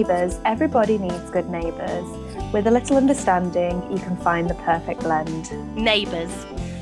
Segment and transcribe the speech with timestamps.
[0.00, 2.08] Neighbours, everybody needs good neighbours.
[2.54, 5.52] With a little understanding, you can find the perfect blend.
[5.76, 6.32] Neighbours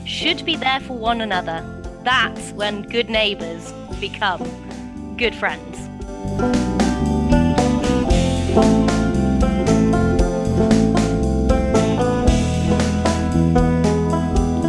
[0.05, 1.65] should be there for one another.
[2.05, 4.45] That's when good neighbours become
[5.16, 5.79] good friends.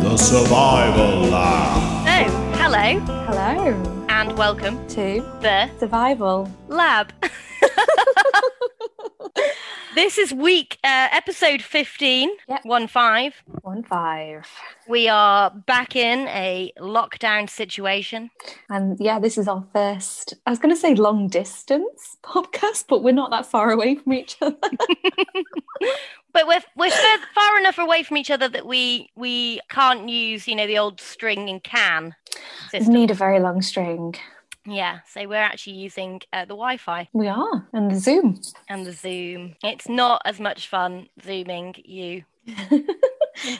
[0.01, 2.07] The Survival Lab.
[2.07, 6.49] Oh, hello Hello and welcome to the Survival.
[6.67, 7.13] lab.
[9.95, 12.61] this is week uh, episode 15, Yep.
[12.63, 13.43] 1 5.
[13.61, 14.47] One five.
[14.87, 18.29] We are back in a lockdown situation.
[18.69, 23.03] And yeah, this is our first, I was going to say long distance podcast, but
[23.03, 24.57] we're not that far away from each other.
[26.31, 30.55] But we're we're far, enough away from each other that we we can't use, you
[30.55, 32.15] know, the old string and can
[32.71, 32.93] We system.
[32.93, 34.13] need a very long string.
[34.65, 37.67] Yeah, so we're actually using uh, the Wi-Fi We are.
[37.73, 38.39] And the Zoom.
[38.67, 39.55] and the Zoom.
[39.63, 42.83] It's not as much fun zooming you, not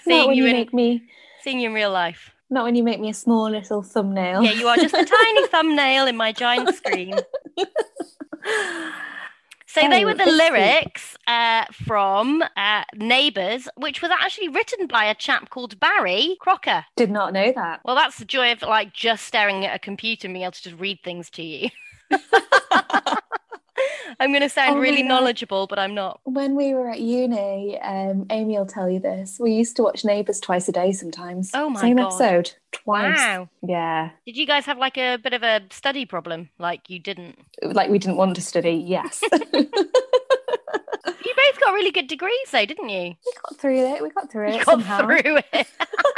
[0.04, 1.04] seeing when you you in make me,
[1.42, 2.32] seeing you in real life.
[2.50, 4.44] not when you make me a small little thumbnail.
[4.44, 7.16] Yeah, you are just a tiny thumbnail in my giant screen.
[9.82, 15.06] So they Oh, were the lyrics uh, from uh, Neighbours, which was actually written by
[15.06, 16.86] a chap called Barry Crocker.
[16.96, 17.82] Did not know that.
[17.86, 20.64] Well, that's the joy of like just staring at a computer and being able to
[20.64, 21.70] just read things to you.
[24.20, 26.20] I'm going to sound Oh really knowledgeable, but I'm not.
[26.24, 29.38] When we were at uni, um, Amy will tell you this.
[29.40, 31.52] We used to watch Neighbours twice a day sometimes.
[31.54, 32.08] Oh my Same God.
[32.08, 33.18] episode, twice.
[33.18, 33.50] Wow.
[33.62, 36.50] Yeah, Did you guys have like a bit of a study problem?
[36.60, 37.38] Like you didn't?
[37.64, 38.72] like we didn't want to study.
[38.86, 39.22] Yes,
[41.26, 43.10] You both got really good degrees though, didn't you?
[43.26, 44.02] We got through it.
[44.02, 45.06] We got through it You got somehow.
[45.06, 45.68] through it.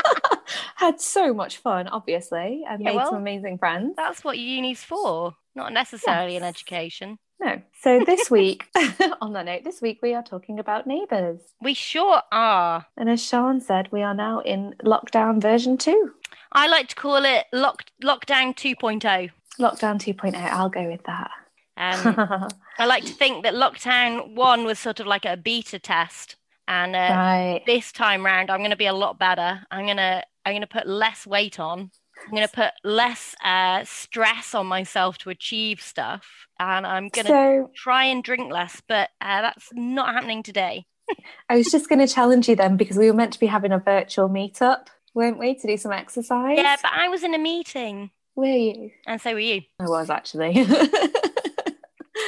[0.75, 3.93] Had so much fun, obviously, and Yeah, made well- some amazing friends.
[3.95, 7.19] That's what uni's for, not necessarily an education.
[7.41, 8.67] No, so this week,
[9.21, 12.85] on that note, this week we are talking about Neighbours, We sure are.
[12.95, 16.13] and as Sean said, we are now in lockdown version two.
[16.51, 18.53] I like to call it lock, lockdown oh.
[18.53, 19.31] 2.0.
[19.59, 20.35] Lockdown 2.0.
[20.35, 21.31] I'll go with that.
[21.77, 26.35] Um, I like to think that lockdown one was sort of like a beta test,
[26.67, 27.63] and uh, right.
[27.65, 29.61] this time round I'm going to be a lot better.
[29.71, 31.91] I'm gonna I'm gonna put less weight on.
[32.25, 37.71] I'm gonna put less uh, stress on myself to achieve stuff, and I'm gonna So
[37.75, 38.81] try and drink less.
[38.87, 40.85] But uh, that's not happening today.
[41.49, 43.71] I was just going to challenge you then because we were meant to be having
[43.73, 46.57] a virtual meetup, weren't we, to do some exercise?
[46.57, 48.91] Yeah, but I was in a meeting, Were you?
[49.05, 49.61] and so were you.
[49.79, 50.53] I was actually.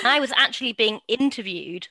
[0.05, 1.87] I was actually being interviewed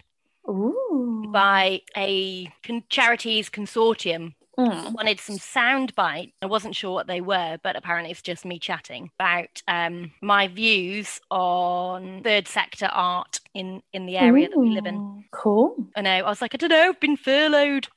[0.48, 1.24] Ooh.
[1.32, 4.92] by a con- charities consortium Mm.
[4.92, 6.32] wanted some sound bites.
[6.42, 10.48] I wasn't sure what they were, but apparently it's just me chatting about um, my
[10.48, 15.24] views on third sector art in, in the area that we live in.
[15.30, 15.74] Cool.
[15.96, 16.10] I know.
[16.10, 17.88] I was like, I don't know, I've been furloughed.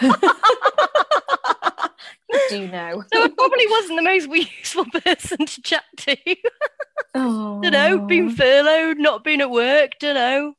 [2.48, 3.04] Do you know?
[3.12, 4.28] So I probably wasn't the most
[4.60, 6.16] useful person to chat to.
[7.12, 7.60] Oh.
[7.60, 10.54] don't know, been furloughed, not been at work, don't know.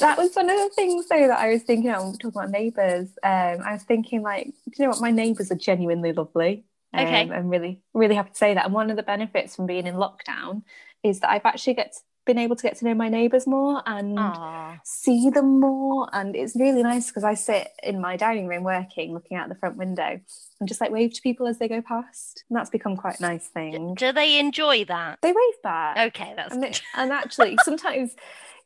[0.00, 2.18] That was one of the things though that I was thinking of when we were
[2.18, 3.08] talking about neighbours.
[3.22, 5.00] Um, I was thinking like, do you know what?
[5.00, 6.64] My neighbours are genuinely lovely.
[6.94, 7.30] Um, Okay.
[7.30, 8.64] I'm really, really happy to say that.
[8.64, 10.62] And one of the benefits from being in lockdown
[11.02, 14.18] is that I've actually get been able to get to know my neighbours more and
[14.18, 14.78] Aw.
[14.84, 16.08] see them more.
[16.12, 19.54] And it's really nice because I sit in my dining room working, looking out the
[19.54, 20.20] front window,
[20.60, 22.44] and just like wave to people as they go past.
[22.48, 23.94] And that's become quite a nice thing.
[23.94, 25.18] Do they enjoy that?
[25.22, 25.96] They wave back.
[26.08, 28.16] Okay, that's And, it, and actually, sometimes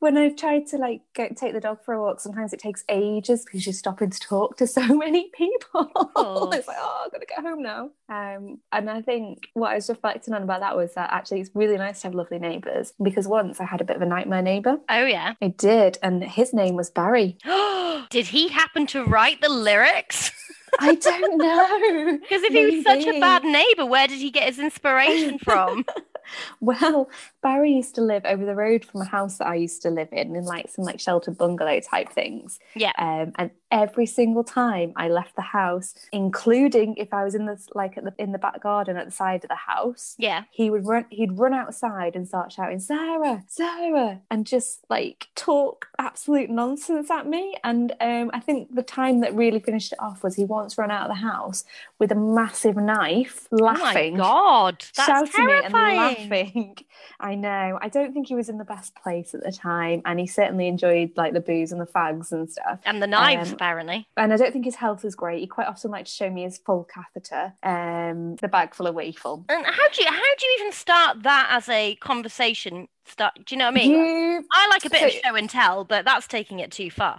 [0.03, 2.83] when I've tried to like go take the dog for a walk, sometimes it takes
[2.89, 5.93] ages because you're stopping to talk to so many people.
[6.53, 7.91] it's like, oh, I've got to get home now.
[8.09, 11.51] Um, and I think what I was reflecting on about that was that actually it's
[11.55, 14.43] really nice to have lovely neighbours because once I had a bit of a nightmare
[14.43, 14.79] neighbour.
[14.89, 15.35] Oh, yeah.
[15.41, 17.39] I did, and his name was Barry.
[18.11, 20.33] Did he happen to write the lyrics?
[20.81, 22.19] I don't know.
[22.23, 25.85] Because if he was such a bad neighbour, where did he get his inspiration from?
[26.61, 27.09] Well,
[27.43, 30.09] Barry used to live over the road from a house that I used to live
[30.13, 32.59] in, in like some like sheltered bungalow type things.
[32.75, 32.93] Yeah.
[32.99, 37.59] Um, and every single time I left the house, including if I was in the
[37.75, 40.45] like at the in the back garden at the side of the house, Yeah.
[40.51, 41.07] he would run.
[41.11, 47.27] He'd run outside and start shouting, "Sarah, Sarah," and just like talk absolute nonsense at
[47.27, 47.57] me.
[47.65, 50.91] And um, I think the time that really finished it off was he once ran
[50.91, 51.65] out of the house
[51.99, 56.12] with a massive knife, laughing Oh my god, that's shouting me and terrifying.
[56.19, 56.77] Laughing.
[57.21, 57.79] I know.
[57.81, 60.69] I don't think he was in the best place at the time, and he certainly
[60.69, 62.81] enjoyed like the booze and the fags and stuff.
[62.85, 64.07] And the knives, Um, apparently.
[64.17, 65.41] And I don't think his health was great.
[65.41, 68.95] He quite often liked to show me his full catheter, um, the bag full of
[68.95, 69.45] weeful.
[69.49, 72.89] And how do you how do you even start that as a conversation?
[73.05, 73.35] Start.
[73.45, 73.91] Do you know what I mean?
[73.91, 77.19] You I like a bit of show and tell, but that's taking it too far.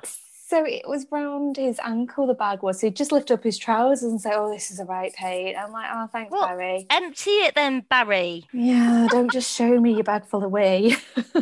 [0.54, 2.80] So it was round his ankle, the bag was.
[2.80, 5.56] So he'd just lift up his trousers and say, Oh, this is a right pain.
[5.58, 6.86] I'm like, Oh, thanks, Well- Barry.
[6.92, 8.46] Empty it then, Barry.
[8.54, 10.96] Yeah, don't just show me your bag full of wee.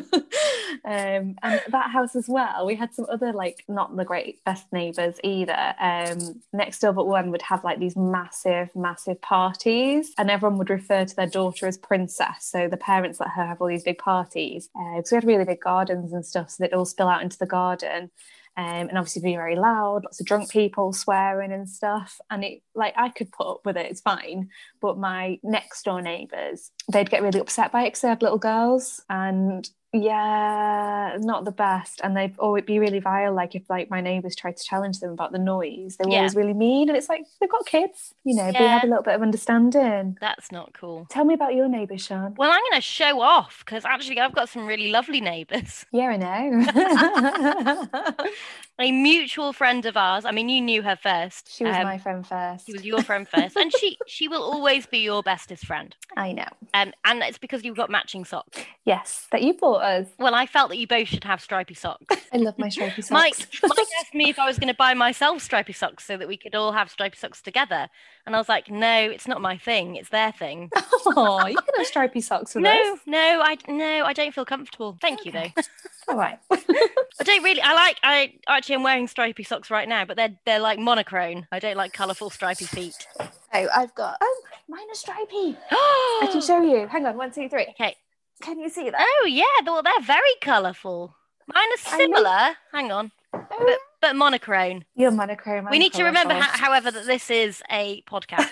[0.86, 4.72] um, and that house as well, we had some other, like, not the great best
[4.72, 5.76] neighbours either.
[5.78, 10.70] Um, next door but one would have like these massive, massive parties, and everyone would
[10.70, 12.46] refer to their daughter as Princess.
[12.46, 14.70] So the parents let her have all these big parties.
[14.74, 17.38] Uh, so we had really big gardens and stuff, so they'd all spill out into
[17.38, 18.10] the garden
[18.58, 22.20] um, and obviously being very loud, lots of drunk people swearing and stuff.
[22.30, 24.50] And it like I could put up with it, it's fine.
[24.82, 28.38] But my next door neighbours, they'd get really upset by it because they had little
[28.38, 32.00] girls and yeah, not the best.
[32.04, 33.34] And they'd oh, always be really vile.
[33.34, 36.18] Like if like my neighbours tried to challenge them about the noise, they were Yeah.
[36.20, 36.90] always really mean.
[36.90, 38.74] And it's like they've got kids, you know, but we Yeah.
[38.74, 40.18] had a little bit of understanding.
[40.22, 41.08] That's not cool.
[41.10, 42.36] Tell me about your neighbours, Sean.
[42.38, 45.86] Well, I'm going to show off because actually I've got some really lovely neighbours.
[45.92, 48.16] Yeah, I know.
[48.80, 50.26] A mutual friend of ours.
[50.26, 51.54] I mean, you knew her first.
[51.56, 52.66] she was Um, my friend first.
[52.66, 55.96] She was your friend first, and she she will always be your bestest friend.
[56.18, 56.48] I know.
[56.74, 58.60] Um, and it's because you've got matching socks.
[58.86, 60.08] Yes, that you bought us.
[60.18, 62.16] Well, I felt that you both should have stripy socks.
[62.34, 63.12] I love my stripy socks.
[63.12, 66.28] Mike, Mike asked me if I was going to buy myself stripy socks so that
[66.28, 67.88] we could all have stripy socks together,
[68.26, 69.96] and I was like, no, it's not my thing.
[69.96, 70.72] It's their thing.
[71.14, 73.00] Oh, you can have stripy socks with no, us.
[73.06, 74.98] no, I no, I don't feel comfortable.
[75.02, 75.48] Thank you though.
[76.08, 76.38] All right.
[76.52, 77.62] I don't really.
[77.62, 77.98] I like.
[78.04, 81.48] I actually I'm wearing stripy socks right now, but they're they're like monochrome.
[81.52, 83.08] I don't like colourful stripy feet.
[83.20, 83.28] oh,
[83.76, 84.18] I've got.
[84.22, 85.58] Oh, mine are stripy.
[85.72, 86.86] I can show you.
[86.86, 87.18] Hang on.
[87.18, 87.66] One, two, three.
[87.72, 87.96] Okay.
[88.44, 89.00] Can you see that?
[89.00, 91.16] Oh yeah, well they're very colourful.
[91.52, 92.56] Mine are similar.
[92.72, 94.84] Hang on, oh, but but monochrome.
[94.96, 95.66] You're monochrome.
[95.66, 96.52] we I'm need to remember, colourful.
[96.52, 98.48] ho- however, that this is a podcast,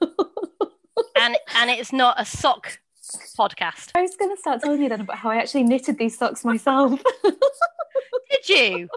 [0.00, 2.78] and and it's not a sock
[3.36, 3.90] podcast.
[3.96, 6.44] I was going to start telling you then about how I actually knitted these socks
[6.44, 7.02] myself.
[8.30, 8.88] Did you?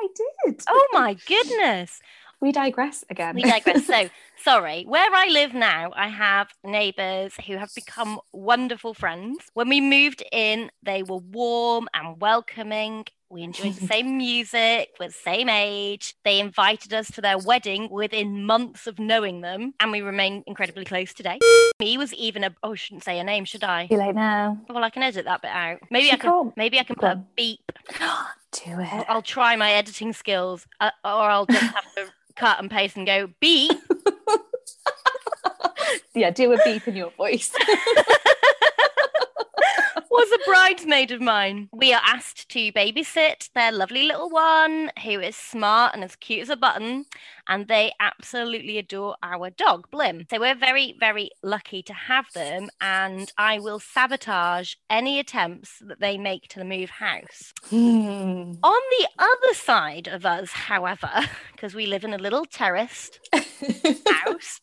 [0.00, 0.08] I
[0.44, 0.62] did.
[0.68, 2.00] Oh my goodness.
[2.40, 3.34] We digress again.
[3.34, 3.86] We digress.
[3.86, 4.10] So,
[4.42, 4.84] sorry.
[4.86, 9.38] Where I live now, I have neighbours who have become wonderful friends.
[9.54, 13.06] When we moved in, they were warm and welcoming.
[13.30, 16.14] We enjoyed the same music, we're the same age.
[16.24, 20.84] They invited us to their wedding within months of knowing them, and we remain incredibly
[20.84, 21.38] close today.
[21.80, 23.88] Me was even a oh, I shouldn't say a name, should I?
[23.90, 24.58] Late now.
[24.68, 25.78] Well, I can edit that bit out.
[25.90, 26.30] Maybe She I can.
[26.30, 26.56] can't.
[26.56, 27.72] Maybe I can put a beep.
[28.64, 29.06] Do I'll, it.
[29.08, 32.06] I'll try my editing skills, uh, or I'll just have to
[32.36, 33.72] cut and paste and go beep.
[36.14, 37.52] Yeah, do a beep in your voice.
[40.16, 41.68] was a bridesmaid of mine.
[41.72, 46.40] We are asked to babysit their lovely little one who is smart and as cute
[46.40, 47.04] as a button,
[47.46, 50.28] and they absolutely adore our dog, Blim.
[50.30, 56.00] So we're very, very lucky to have them, and I will sabotage any attempts that
[56.00, 57.52] they make to move house.
[57.68, 58.54] Hmm.
[58.62, 61.10] On the other side of us, however,
[61.52, 64.60] because we live in a little terraced house,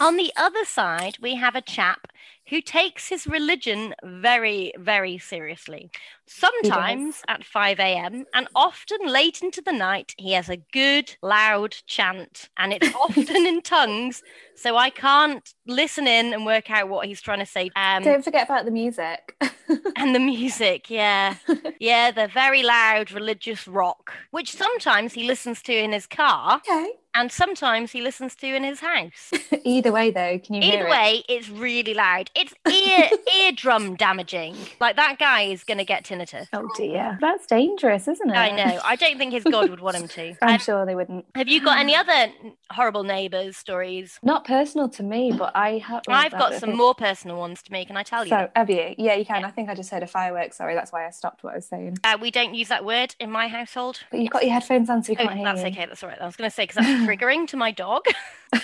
[0.00, 2.08] on the other side, we have a chap
[2.50, 5.90] who takes his religion very, very seriously.
[6.28, 8.24] Sometimes at 5 a.m.
[8.34, 13.46] and often late into the night, he has a good, loud chant, and it's often
[13.46, 14.22] in tongues,
[14.54, 17.70] so I can't listen in and work out what he's trying to say.
[17.76, 19.36] Um, Don't forget about the music.
[19.96, 21.36] and the music, yeah.
[21.80, 26.90] Yeah, the very loud religious rock, which sometimes he listens to in his car okay.
[27.14, 29.30] and sometimes he listens to in his house.
[29.64, 30.90] Either way, though, can you hear Either it?
[30.90, 32.32] way, it's really loud.
[32.34, 34.56] It's ear eardrum damaging.
[34.80, 36.04] Like that guy is going to get
[36.52, 38.36] Oh dear, that's dangerous, isn't it?
[38.36, 38.80] I know.
[38.84, 40.34] I don't think his God would want him to.
[40.42, 41.26] I'm sure they wouldn't.
[41.34, 42.28] have you got any other
[42.70, 44.18] horrible neighbours stories?
[44.22, 46.02] Not personal to me, but I have.
[46.08, 48.30] I've got some more personal ones to make, and I tell you.
[48.30, 48.94] So have you?
[48.98, 49.44] Yeah, you can.
[49.44, 50.52] I think I just heard a firework.
[50.54, 51.98] Sorry, that's why I stopped what I was saying.
[52.04, 54.00] Uh, we don't use that word in my household.
[54.10, 55.66] But you've got your headphones on, so we Oh, can't hear that's you.
[55.68, 55.86] okay.
[55.86, 56.20] That's all right.
[56.20, 58.04] I was going to say because that's triggering to my dog.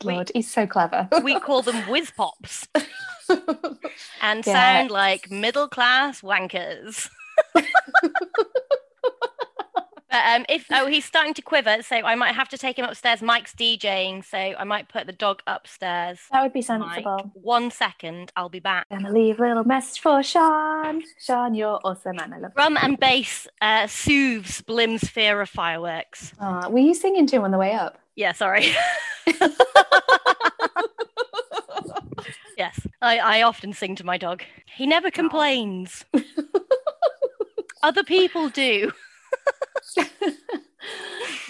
[0.00, 1.08] Good We- lord, he's so clever.
[1.22, 2.66] We call them whiz pops
[3.28, 3.78] and
[4.22, 4.40] Yeah.
[4.42, 7.08] sound like middle class wankers.
[10.14, 12.84] But um, if oh he's starting to quiver, so I might have to take him
[12.84, 13.20] upstairs.
[13.20, 16.20] Mike's DJing, so I might put the dog upstairs.
[16.30, 17.32] that would be Mike, sensible.
[17.34, 18.88] one second, I'll be back.
[18.90, 21.02] Gonna leave a little message for Sean.
[21.18, 22.54] Sean, you're awesome, and I love.
[22.54, 26.32] Drum and bass uh, soothes Blim's fear of fireworks.
[26.38, 27.98] Uh, were you singing to him on the way up?
[28.14, 28.68] Yeah, sorry.
[32.56, 34.44] Yes, I, I often sing to my dog.
[34.76, 36.04] He never complains.
[37.82, 38.92] Other people do.
[39.94, 40.60] podcast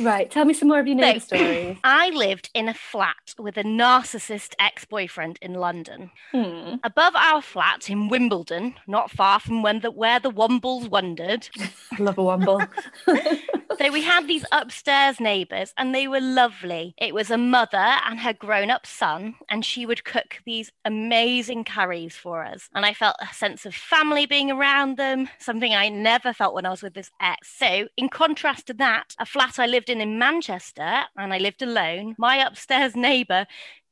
[0.01, 1.77] right, tell me some more of your neighbour So- stories.
[1.85, 6.11] I lived in a flat with a narcissist ex boyfriend in London.
[6.33, 6.77] Hmm.
[6.85, 11.49] Above our flat in Wimbledon, not far from when the, where the Wombles wandered,
[11.93, 12.67] I love a womble.
[13.79, 16.95] so we had these upstairs neighbours and they were lovely.
[16.99, 21.65] It was a mother and her grown up son, and she would cook these amazing
[21.65, 22.69] curries for us.
[22.75, 26.67] And I felt a sense of family being around them, something I never felt when
[26.67, 27.49] I was with this ex.
[27.57, 31.63] So, in contrast to that, a flat I lived in in Manchester and I lived
[31.63, 33.47] alone, my upstairs neighbour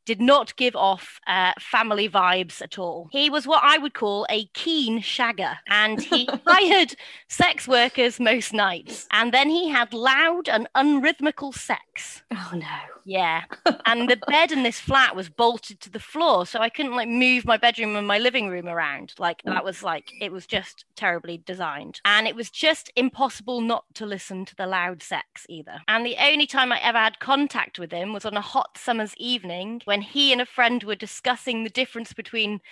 [0.04, 3.08] did not give off uh, family vibes at all.
[3.12, 6.94] He was what I would call a keen shagger, and he hired
[7.28, 9.06] sex workers most nights.
[9.10, 12.22] And then he had loud and unrhythmical sex.
[12.32, 12.66] oh no.
[13.04, 13.42] Yeah.
[13.84, 17.08] And the bed in this flat was bolted to the floor, so I couldn't like
[17.08, 19.12] move my bedroom and my living room around.
[19.18, 22.00] Like that was like it was just terribly designed.
[22.04, 25.80] And it was just impossible not to listen to the loud sex either.
[25.88, 29.14] And the only time I ever had contact with him was on a hot summer's
[29.16, 32.62] evening when he and a friend were discussing the difference between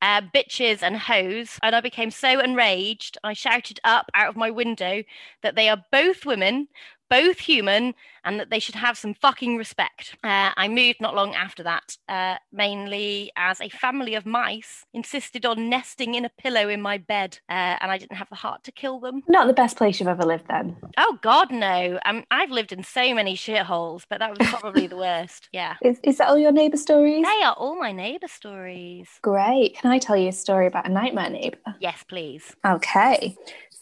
[0.00, 3.18] uh, bitches and hoes, and I became so enraged.
[3.24, 5.02] I shouted up out of my window
[5.42, 6.68] that they are both women,
[7.10, 10.16] both human, and that they should have some fucking respect.
[10.22, 15.46] Uh, I moved not long after that, uh, mainly as a family of mice insisted
[15.46, 18.64] on nesting in a pillow in my bed, uh, and I didn't have the heart
[18.64, 19.22] to kill them.
[19.28, 20.76] Not the best place you've ever lived then.
[20.98, 21.98] Oh God, no!
[22.04, 25.48] Um, I've lived in so many shitholes, but that was probably the worst.
[25.58, 27.24] Yeah, Is, is that all your neighbour stories?
[27.24, 29.08] they are all my neighbour stories.
[29.22, 29.76] Great.
[29.78, 31.58] Can I tell you a story about a nightmare neighbour?
[31.80, 32.54] Yes, please.
[32.66, 33.34] Okay.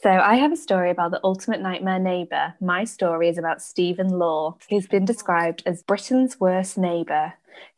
[0.03, 2.55] So I have a story about the ultimate nightmare neighbour.
[2.61, 7.33] My story is about Stephen Law, who's been described as Britain's worst neighbour,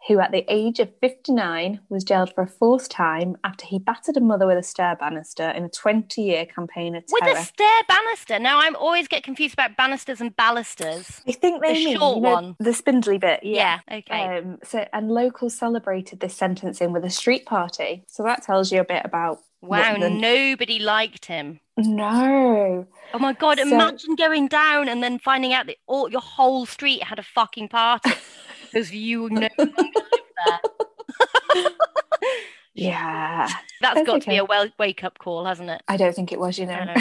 [0.09, 4.17] who at the age of 59 was jailed for a fourth time after he battered
[4.17, 7.35] a mother with a stair banister in a 20-year campaign of terror.
[7.35, 8.39] With a stair banister.
[8.41, 11.23] Now I'm always get confused about banisters and balusters.
[11.27, 12.57] I think they the mean short you know, one.
[12.59, 13.45] the spindly bit.
[13.45, 13.79] Yeah.
[13.89, 13.97] Yeah.
[13.99, 14.39] okay.
[14.39, 18.05] Um, so and locals celebrated this sentencing with a street party.
[18.09, 19.99] So that tells you a bit about wow.
[19.99, 21.61] the- Nobody liked him.
[21.77, 22.87] no.
[23.15, 23.59] Oh my god!
[23.59, 27.23] So- imagine going down and then finding out that all your whole street had a
[27.23, 28.11] fucking party
[28.73, 29.75] because you no longer
[30.47, 30.61] there.
[32.75, 33.49] Yeah.
[33.81, 35.83] That's That's got to be a well wake up call, hasn't it?
[35.89, 36.95] I don't think it was, you know.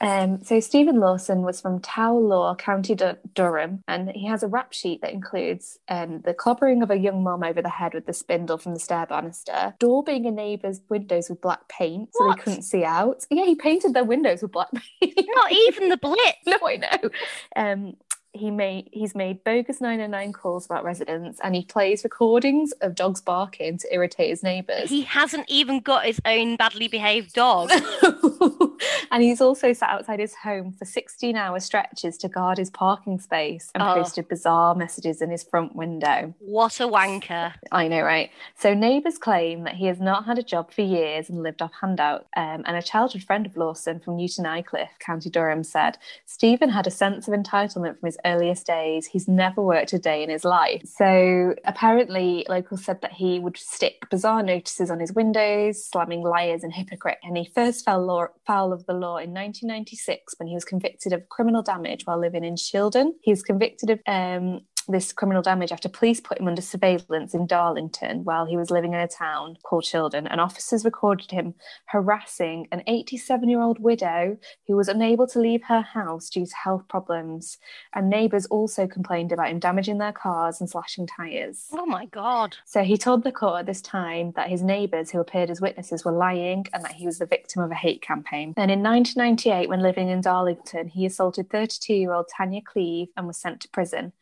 [0.00, 4.48] Um, so Stephen Lawson was from Tow Law, County Dur- Durham, and he has a
[4.48, 8.06] rap sheet that includes um, the clobbering of a young mum over the head with
[8.06, 12.36] the spindle from the stair banister, daubing a neighbour's windows with black paint so What?
[12.36, 13.24] they couldn't see out.
[13.30, 14.68] Yeah, he painted their windows with black
[15.00, 15.28] paint.
[15.34, 16.38] Not even the blitz.
[16.46, 17.10] no, I know.
[17.56, 17.96] Um,
[18.36, 23.20] he made he's made bogus 909 calls about residents and he plays recordings of dogs
[23.20, 24.90] barking to irritate his neighbours.
[24.90, 27.70] He hasn't even got his own badly behaved dog.
[29.10, 33.18] and he's also sat outside his home for 16 hour stretches to guard his parking
[33.18, 33.94] space and Oh.
[33.94, 36.34] posted bizarre messages in his front window.
[36.38, 37.52] What a wanker.
[37.72, 38.30] I know, right?
[38.58, 41.72] So neighbours claim that he has not had a job for years and lived off
[41.80, 42.26] handout.
[42.36, 46.86] Um, and a childhood friend of Lawson from Newton Aycliffe, County Durham, said Stephen had
[46.86, 49.06] a sense of entitlement from his earliest days.
[49.06, 50.82] He's never worked a day in his life.
[50.86, 56.64] So apparently, locals said that he would stick bizarre notices on his windows, slamming liars
[56.64, 57.18] and hypocrite.
[57.22, 58.26] And he first fell law,
[58.64, 62.44] foul of the law in 1996 when he was convicted of criminal damage while living
[62.44, 63.10] in Shildon.
[63.22, 67.46] He was convicted of um, this criminal damage after police put him under surveillance in
[67.46, 70.26] Darlington while he was living in a town called Shildon.
[70.30, 71.54] And officers recorded him
[71.86, 76.54] harassing an 87 year old widow who was unable to leave her house due to
[76.54, 77.58] health problems.
[77.94, 81.68] And neighbours also complained about him damaging their cars and slashing tyres.
[81.72, 82.56] Oh my god.
[82.64, 86.04] So he told the court at this time that his neighbours who appeared as witnesses
[86.04, 88.52] were lying and that he was the victim of a hate campaign.
[88.56, 93.26] Then in 1998, when living in Darlington, he assaulted 32 year old Tanya Cleve and
[93.26, 94.12] was sent to prison.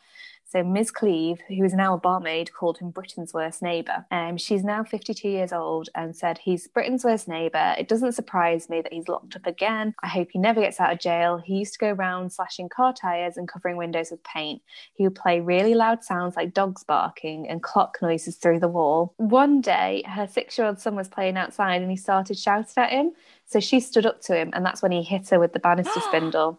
[0.53, 0.91] So Ms.
[0.91, 4.05] Cleave, who is now a barmaid, called him Britain's worst neighbour.
[4.11, 7.75] Um, she's now 52 years old and said he's Britain's worst neighbour.
[7.79, 9.95] It doesn't surprise me that he's locked up again.
[10.03, 11.39] I hope he never gets out of jail.
[11.39, 14.61] He used to go around slashing car tyres and covering windows with paint.
[14.93, 19.15] He would play really loud sounds like dogs barking and clock noises through the wall.
[19.17, 22.91] One day, her six year old son was playing outside and he started shouting at
[22.91, 23.13] him.
[23.47, 26.01] So she stood up to him, and that's when he hit her with the banister
[26.09, 26.59] spindle.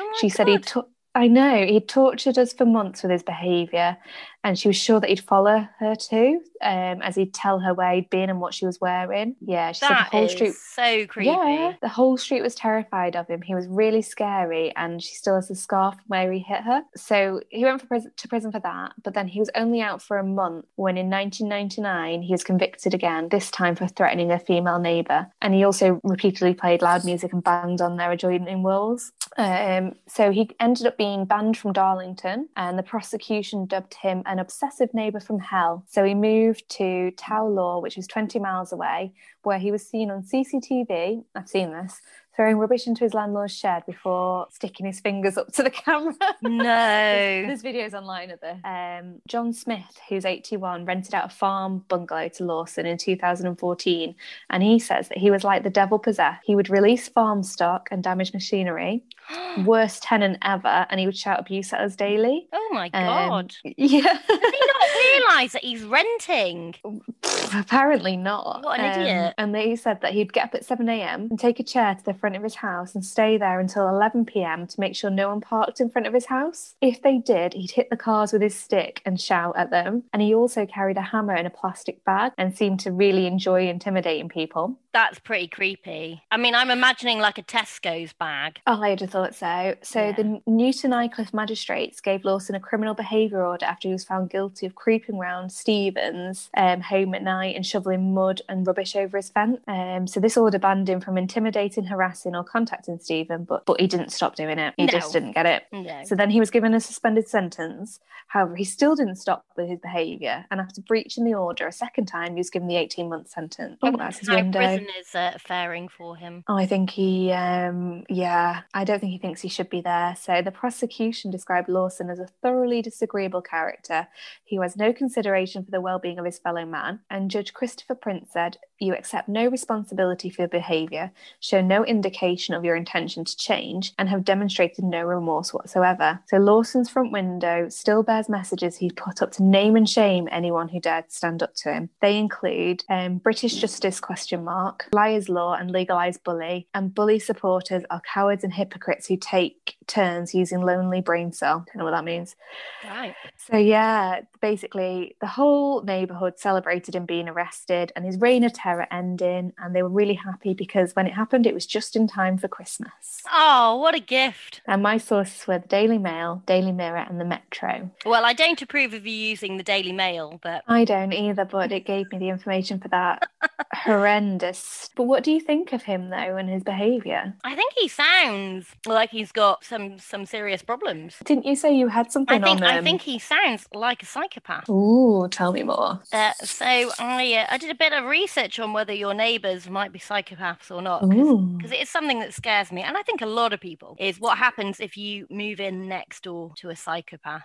[0.00, 0.88] Oh She said he took.
[1.18, 1.66] I know.
[1.66, 3.96] He tortured us for months with his behaviour,
[4.44, 7.94] and she was sure that he'd follow her too, um, as he'd tell her where
[7.94, 9.36] he'd been and what she was wearing.
[9.40, 10.54] Yeah, she said the whole street.
[10.54, 11.30] so creepy.
[11.30, 13.42] Yeah, the whole street was terrified of him.
[13.42, 16.82] He was really scary, and she still has a scar from where he hit her.
[16.96, 20.02] So he went for prison, to prison for that, but then he was only out
[20.02, 24.38] for a month when in 1999 he was convicted again, this time for threatening a
[24.38, 25.26] female neighbour.
[25.42, 29.12] And he also repeatedly played loud music and banged on their adjoining walls.
[29.36, 34.38] Um, so he ended up being banned from Darlington, and the prosecution dubbed him an
[34.38, 35.84] obsessive neighbour from hell.
[35.88, 40.10] So he moved to Tow Law, which was 20 miles away, where he was seen
[40.10, 41.24] on CCTV.
[41.34, 42.00] I've seen this.
[42.38, 46.14] Throwing rubbish into his landlord's shed before sticking his fingers up to the camera.
[46.40, 46.62] No.
[46.62, 48.58] There's videos online of this.
[48.64, 54.14] Um, John Smith, who's 81, rented out a farm bungalow to Lawson in 2014,
[54.50, 56.40] and he says that he was like the devil possessed.
[56.44, 59.02] He would release farm stock and damage machinery,
[59.64, 62.46] worst tenant ever, and he would shout abuse at us daily.
[62.52, 63.54] oh my Um, god.
[63.76, 66.76] yeah, Does he not realise that he's renting?
[67.54, 68.62] apparently not.
[68.64, 69.34] What an Um, idiot.
[69.38, 71.28] And they said that he'd get up at 7 a.m.
[71.30, 74.24] and take a chair to the front of his house and stay there until 11
[74.26, 74.66] p.m.
[74.66, 76.74] to make sure no one parked in front of his house.
[76.80, 80.04] If they did, he'd hit the cars with his stick and shout at them.
[80.12, 83.68] And he also carried a hammer in a plastic bag and seemed to really enjoy
[83.68, 84.78] intimidating people.
[84.92, 86.22] That's pretty creepy.
[86.30, 88.58] I mean, I'm imagining like a Tesco's bag.
[88.66, 89.74] Oh, I'd have thought so.
[89.82, 90.12] So Yeah.
[90.12, 94.66] the Newton Aycliffe magistrates gave Lawson a criminal behaviour order after he was found guilty
[94.66, 99.28] of creeping round Stevens' um, home at night and shoveling mud and rubbish over his
[99.30, 99.60] fence.
[99.68, 103.86] Um, so this order banned him from intimidating, harassing, or contacting Stephen, but but he
[103.86, 104.74] didn't stop doing it.
[104.76, 104.92] He No.
[104.92, 105.64] just didn't get it.
[105.72, 106.02] No.
[106.04, 108.00] So then he was given a suspended sentence.
[108.28, 112.06] However, he still didn't stop with his behaviour, and after breaching the order a second
[112.06, 113.78] time, he was given the eighteen-month sentence.
[113.82, 114.58] I Oh, that's his window.
[114.58, 116.44] prison is uh, faring for him.
[116.46, 120.14] Oh, I think he, um, yeah, I don't think he thinks he should be there.
[120.20, 124.08] So the prosecution described Lawson as a thoroughly disagreeable character
[124.50, 127.00] who has no consideration for the well-being of his fellow man.
[127.08, 132.54] And Judge Christopher Prince said, "You accept no responsibility for your behaviour, show no indication
[132.54, 137.68] of your intention to change, and have demonstrated no remorse whatsoever." So Lawson's front window
[137.68, 141.54] still bears messages he put up to name and shame anyone who dared stand up
[141.56, 141.90] to him.
[142.00, 147.82] They include um, British justice question mark, liar's law and legalised bully, and bully supporters
[147.90, 151.64] are cowards and hypocrites who take turns using lonely brain cell.
[151.66, 152.36] Don't know what that means.
[152.84, 153.14] Right.
[153.36, 158.67] So yeah, basically the whole neighbourhood celebrated him being arrested and his reign of terror
[158.90, 162.38] ending, and they were really happy because when it happened, it was just in time
[162.38, 163.22] for Christmas.
[163.32, 164.60] Oh, what a gift.
[164.66, 167.90] And my sources were the Daily Mail, Daily Mirror, and the Metro.
[168.04, 171.72] Well, I don't approve of you using the Daily Mail, but I don't either, but
[171.72, 173.28] it gave me the information for that.
[173.74, 174.90] Horrendous.
[174.96, 177.34] But what do you think of him though and his behaviour?
[177.44, 181.16] I think he sounds like he's got some some serious problems.
[181.24, 182.78] Didn't you say you had something I think on him?
[182.78, 184.68] I think he sounds like a psychopath.
[184.68, 186.00] Ooh, tell me more.
[186.12, 189.92] Uh, so I uh, I did a bit of research on whether your neighbours might
[189.92, 191.08] be psychopaths or not.
[191.08, 194.18] Because it is something that scares me, and I think a lot of people is
[194.20, 197.42] what happens if you move in next door to a psychopath.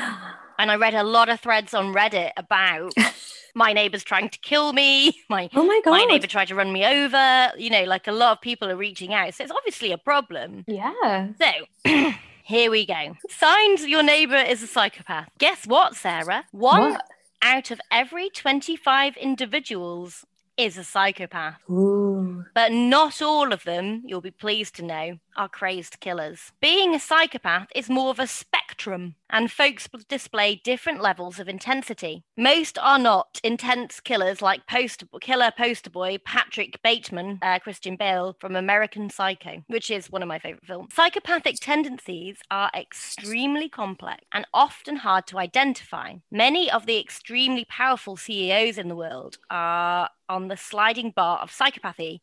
[0.58, 2.92] And I read a lot of threads on Reddit about
[3.54, 5.92] my neighbours trying to kill me, my Oh my god.
[5.92, 7.50] my neighbour tried to run me over.
[7.56, 10.64] You know, like a lot of people are reaching out, so it's obviously a problem.
[10.66, 11.28] Yeah.
[11.40, 12.10] So.
[12.44, 13.16] Here we go.
[13.28, 15.28] Signs your neighbour is a psychopath.
[15.38, 16.44] Guess what, Sarah?
[16.50, 17.02] One What?
[17.42, 20.26] out of every 25 individuals
[20.64, 21.58] is a psychopath.
[21.70, 22.19] Ooh.
[22.54, 26.52] But not all of them, you'll be pleased to know, are crazed killers.
[26.60, 32.24] Being a psychopath is more of a spectrum, and folks display different levels of intensity.
[32.36, 38.36] Most are not intense killers like poster, killer poster boy Patrick Bateman, uh, Christian Bale
[38.38, 40.94] from American Psycho, which is one of my favorite films.
[40.94, 46.14] Psychopathic tendencies are extremely complex and often hard to identify.
[46.30, 51.50] Many of the extremely powerful CEOs in the world are on the sliding bar of
[51.50, 52.20] psychopathy.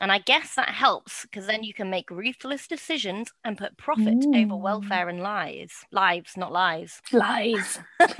[0.00, 4.24] And I guess that helps because then you can make ruthless decisions and put profit
[4.34, 4.60] over Mm.
[4.60, 5.84] welfare and lives.
[5.92, 7.00] Lives, not lies.
[7.12, 7.78] Lies.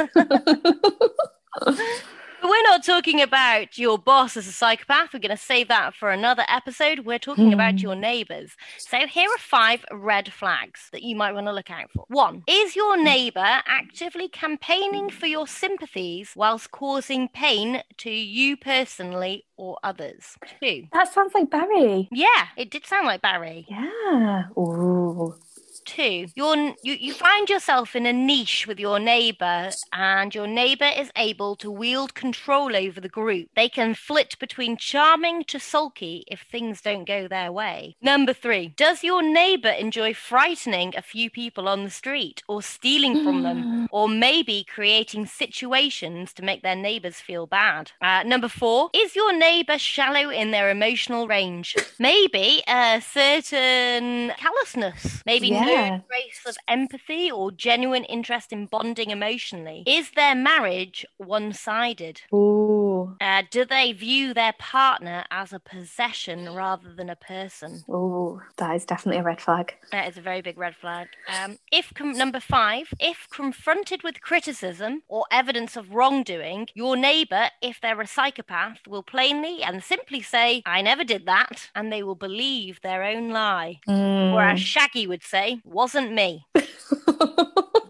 [2.42, 5.12] We're not talking about your boss as a psychopath.
[5.14, 7.00] We're going to save that for another episode.
[7.00, 7.78] We're talking about Hmm.
[7.78, 8.56] your neighbors.
[8.78, 12.04] So here are five red flags that you might want to look out for.
[12.08, 19.44] One, is your neighbor actively campaigning for your sympathies whilst causing pain to you personally
[19.56, 20.36] or others?
[20.60, 22.08] Two, that sounds like Barry.
[22.10, 23.66] yeah, it did sound like Barry.
[23.68, 24.44] Yeah.
[24.58, 25.34] Ooh.
[25.84, 30.90] Two, you're, you, you find yourself in a niche with your neighbor, and your neighbor
[30.96, 33.48] is able to wield control over the group.
[33.54, 37.96] They can flit between charming to sulky if things don't go their way.
[38.00, 43.24] Number three, does your neighbor enjoy frightening a few people on the street or stealing
[43.24, 47.92] from them, or maybe creating situations to make their neighbors feel bad?
[48.00, 51.76] Uh, number four, is your neighbor shallow in their emotional range?
[51.98, 56.00] Maybe a certain callousness, maybe no Yeah.
[56.08, 59.82] trace of empathy or genuine interest in bonding emotionally.
[59.86, 62.22] Is their marriage one sided?
[62.34, 62.81] Ooh.
[63.20, 67.82] Uh, do they view their partner as a possession rather than a person?
[67.88, 68.40] Ooh.
[68.58, 69.74] That is definitely a red flag.
[69.90, 71.08] That is a very big red flag.
[71.28, 77.50] Um, if com- number five, if confronted with criticism or evidence of wrongdoing, your neighbour,
[77.60, 82.02] if they're a psychopath, will plainly and simply say, "I never did that," and they
[82.02, 83.80] will believe their own lie.
[83.88, 84.32] Mm.
[84.32, 86.46] Or as Shaggy would say, "Wasn't me."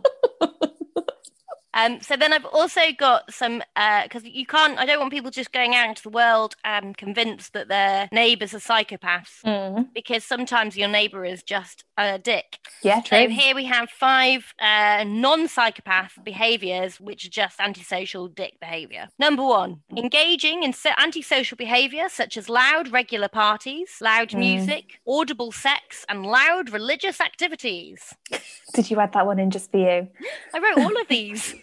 [1.75, 3.63] Um, so then I've also got some
[4.05, 4.79] because you can't.
[4.79, 8.55] I don't want people just going out into the world um, convinced that their neighbours
[8.55, 9.89] are psychopaths Mm.
[9.95, 12.59] because sometimes your neighbour is just a dick.
[12.83, 13.25] Yeah, true.
[13.25, 19.09] So here we have five uh, non-psychopath behaviours, which are just antisocial dick behaviour.
[19.19, 24.39] Number one, engaging in so- antisocial behaviour such as loud regular parties, loud Mm.
[24.39, 28.15] music, audible sex, and loud religious activities.
[28.75, 30.09] Did you add that one in just for you?
[30.55, 31.55] I wrote all of these.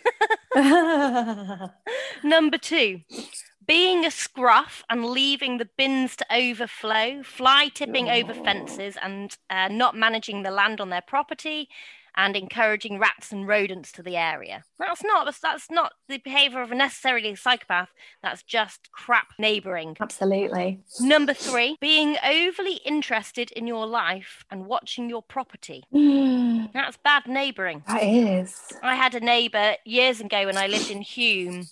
[2.23, 3.01] Number two,
[3.65, 8.33] being a scruff and leaving the bins to overflow, fly tipping over Oh.
[8.33, 11.69] fences and uh, not managing the land on their property,
[12.19, 14.63] and encouraging rats and rodents to the area.
[14.77, 17.89] That's not that's not the behaviour of a necessarily a psychopath.
[18.21, 19.95] That's just crap neighbouring.
[20.01, 20.81] Absolutely.
[20.99, 25.83] Number three, being overly interested in your life and watching your property.
[26.59, 27.83] Mm, That's bad neighbouring.
[27.87, 28.73] that is.
[28.83, 31.69] I had a neighbour years ago when I lived in Hulme,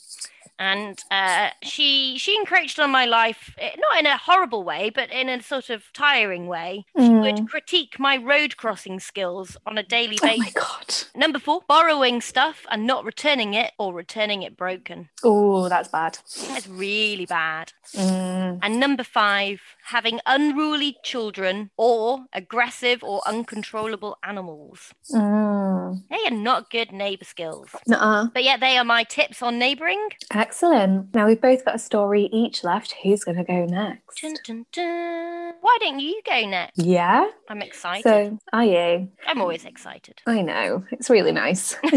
[0.59, 5.11] and uh, she she encroached on my life, eh, not in a horrible way, but
[5.11, 6.85] in a sort of tiring way.
[6.97, 7.21] She Mm.
[7.21, 10.37] would critique my road crossing skills on a daily basis.
[10.39, 10.95] Oh my god.
[11.15, 15.09] Number four, borrowing stuff and not returning it or returning it broken.
[15.23, 16.19] Oh, that's bad.
[16.49, 17.73] That's really bad.
[17.95, 18.59] Mm.
[18.61, 24.93] And number five, having unruly children or aggressive or uncontrollable animals.
[25.13, 26.03] Mm.
[26.09, 27.69] They are not good neighbour skills.
[27.87, 28.27] Nuh-uh.
[28.33, 30.09] But yeah, they are my tips on neighbouring.
[30.31, 31.15] Excellent.
[31.15, 32.95] Now we've both got a story each left.
[33.03, 34.21] Who's going to go next?
[34.21, 35.53] Dun, dun, dun.
[35.61, 36.79] Why don't you go next?
[36.79, 37.27] Yeah.
[37.49, 38.03] I'm excited.
[38.03, 39.09] So, are you?
[39.25, 40.21] I'm always excited.
[40.27, 40.83] I know.
[40.91, 41.77] It's really nice.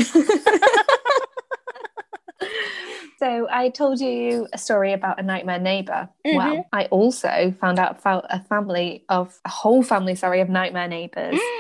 [3.20, 6.08] so, I told you a story about a nightmare neighbor.
[6.26, 6.36] Mhm.
[6.36, 10.88] Well, I also found out about a family of a whole family, sorry, of nightmare
[10.88, 11.38] neighbors.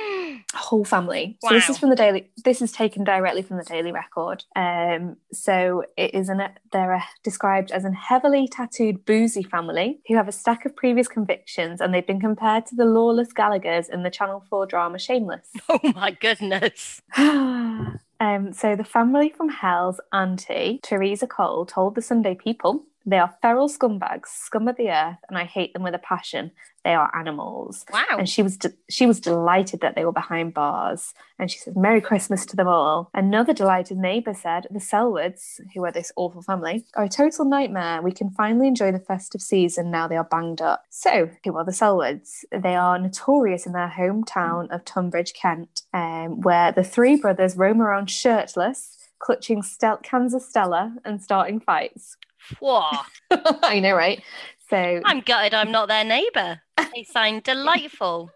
[0.52, 1.38] A whole family.
[1.42, 2.28] So this is from the daily.
[2.44, 4.42] This is taken directly from the Daily Record.
[4.56, 6.42] Um, so it is an.
[6.72, 11.06] They're uh, described as an heavily tattooed boozy family who have a stack of previous
[11.06, 15.46] convictions, and they've been compared to the lawless Gallaghers in the Channel Four drama Shameless.
[15.68, 17.00] oh my goodness.
[18.20, 23.34] um, so the family from Hell's auntie Teresa Cole told the Sunday People they are
[23.40, 26.52] feral scumbags, scum of the earth, and I hate them with a passion.
[26.84, 27.84] They are animals.
[27.92, 28.04] Wow.
[28.18, 31.12] and she was de- she was delighted that they were behind bars.
[31.38, 33.10] And she said merry christmas to them all.
[33.12, 38.00] Another delighted neighbor said the selwoods who are this awful family are a total nightmare.
[38.00, 40.84] We can finally enjoy the festive season now they are banged up.
[40.88, 46.40] So who are the selwoods they are notorious in their hometown of tunbridge kent um,
[46.40, 52.16] where the three brothers roam around shirtless clutching stel- cans of stella and starting fights
[52.58, 52.88] Whoa.
[53.62, 54.22] i know right
[54.68, 56.62] so I'm gutted I'm not their neighbour.
[56.94, 58.30] They sound delightful.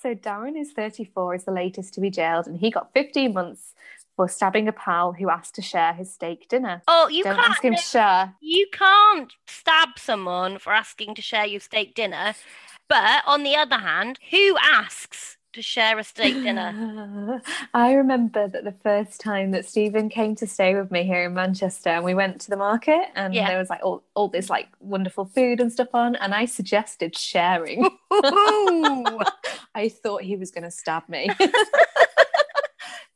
[0.00, 3.74] So Darren is 34, is the latest to be jailed, and he got 15 months
[4.16, 6.82] for stabbing a pal who asked to share his steak dinner.
[6.86, 8.34] Oh, you Don't can't ask him to share.
[8.40, 12.34] you can't stab someone for asking to share your steak dinner.
[12.88, 17.42] But on the other hand, who asks to share a steak dinner?
[17.74, 21.34] I remember that the first time that Stephen came to stay with me here in
[21.34, 23.48] Manchester, and we went to the market, and Yeah.
[23.48, 27.16] there was like all, all this like wonderful food and stuff on, and I suggested
[27.16, 27.88] sharing.
[28.10, 31.30] I thought he was going to stab me.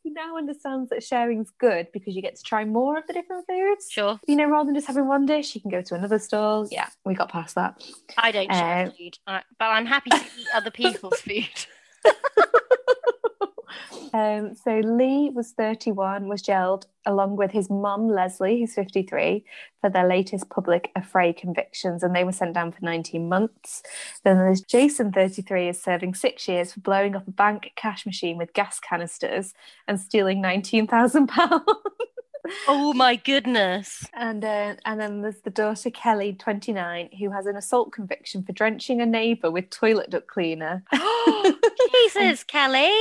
[0.02, 3.46] he now understands that sharing's good because you get to try more of the different
[3.46, 3.88] foods.
[3.90, 4.20] sure.
[4.26, 6.68] You know, rather than just having one dish, you can go to another stall.
[6.70, 7.82] Yeah, we got past that.
[8.18, 11.48] I don't share Uh, food, but I'm happy to eat other people's food.
[14.14, 19.44] Um, so Lee was 31, was jailed along with his mum, Leslie, who's 53,
[19.80, 23.82] for their latest public affray convictions, and they were sent down for 19 months.
[24.22, 28.38] Then there's Jason, 33, is serving six years for blowing up a bank cash machine
[28.38, 29.52] with gas canisters
[29.88, 31.64] and stealing £19,000.
[32.68, 34.06] Oh my goodness.
[34.12, 38.52] And uh, and then there's the daughter Kelly, 29, who has an assault conviction for
[38.52, 40.84] drenching a neighbour with toilet Duck cleaner.
[41.92, 42.92] Jesus, Kelly.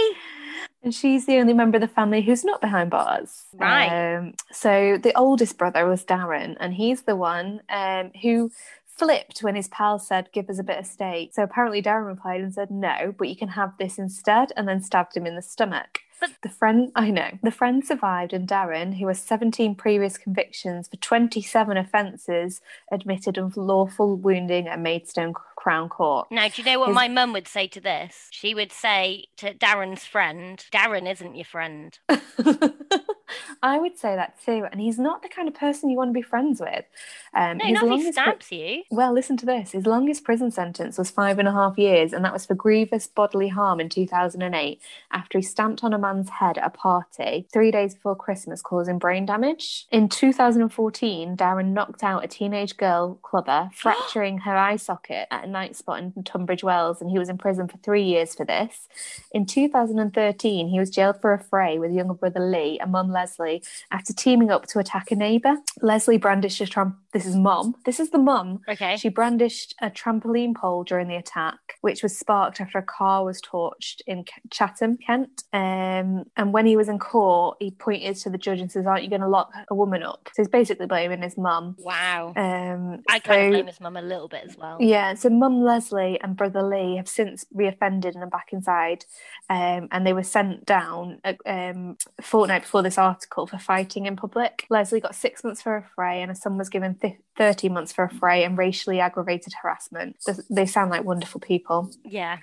[0.81, 3.43] And she's the only member of the family who's not behind bars.
[3.53, 4.15] Right.
[4.15, 8.51] Um, so the oldest brother was Darren, and he's the one um, who
[8.85, 11.33] flipped when his pal said, Give us a bit of steak.
[11.33, 14.81] So apparently Darren replied and said, No, but you can have this instead, and then
[14.81, 15.99] stabbed him in the stomach.
[16.23, 20.87] But- the friend, I know, the friend survived, and Darren, who has 17 previous convictions
[20.87, 26.27] for 27 offences, admitted unlawful wounding at Maidstone Crown Court.
[26.31, 28.29] Now, do you know what His- my mum would say to this?
[28.31, 31.97] She would say to Darren's friend, Darren isn't your friend.
[33.63, 36.13] I would say that too, and he's not the kind of person you want to
[36.13, 36.85] be friends with.
[37.33, 38.83] Um, No, not he longest pri- stabs you.
[38.91, 39.71] Well, listen to this.
[39.71, 43.07] His longest prison sentence was five and a half years, and that was for grievous
[43.07, 44.81] bodily harm in 2008
[45.11, 48.99] after he stamped on a man's head at a party three days before Christmas, causing
[48.99, 49.87] brain damage.
[49.91, 55.47] In 2014, Darren knocked out a teenage girl clubber, fracturing her eye socket at a
[55.47, 58.87] night spot in Tunbridge Wells, and he was in prison for three years for this.
[59.31, 64.13] In 2013, he was jailed for affray with younger brother Lee a mum Leslie after
[64.13, 65.55] teaming up to attack a neighbour.
[65.81, 66.97] Leslie brandished a tramp.
[67.13, 67.75] This is mum.
[67.85, 68.61] This is the mum.
[68.67, 68.97] Okay.
[68.97, 73.39] She brandished a trampoline pole during the attack, which was sparked after a car was
[73.39, 75.43] torched in Chatham, Kent.
[75.53, 79.03] Um, and when he was in court, he pointed to the judge and says, "Aren't
[79.03, 81.75] you going to lock a woman up?" So he's basically blaming his mum.
[81.77, 82.33] Wow.
[82.35, 84.77] Um, I kind of blame his mum a little bit as well.
[84.79, 89.05] yeah, so Mum Leslie and Brother Lee have since reoffended and are back inside,
[89.49, 94.07] um, and they were sent down a, um, a fortnight before this article for fighting
[94.07, 94.65] in public.
[94.69, 97.91] Leslie got six months for a fray, and her son was given th- 30 months
[97.93, 100.17] for affray and racially aggravated harassment.
[100.25, 101.91] Th- They sound like wonderful people.
[102.03, 102.37] Yeah.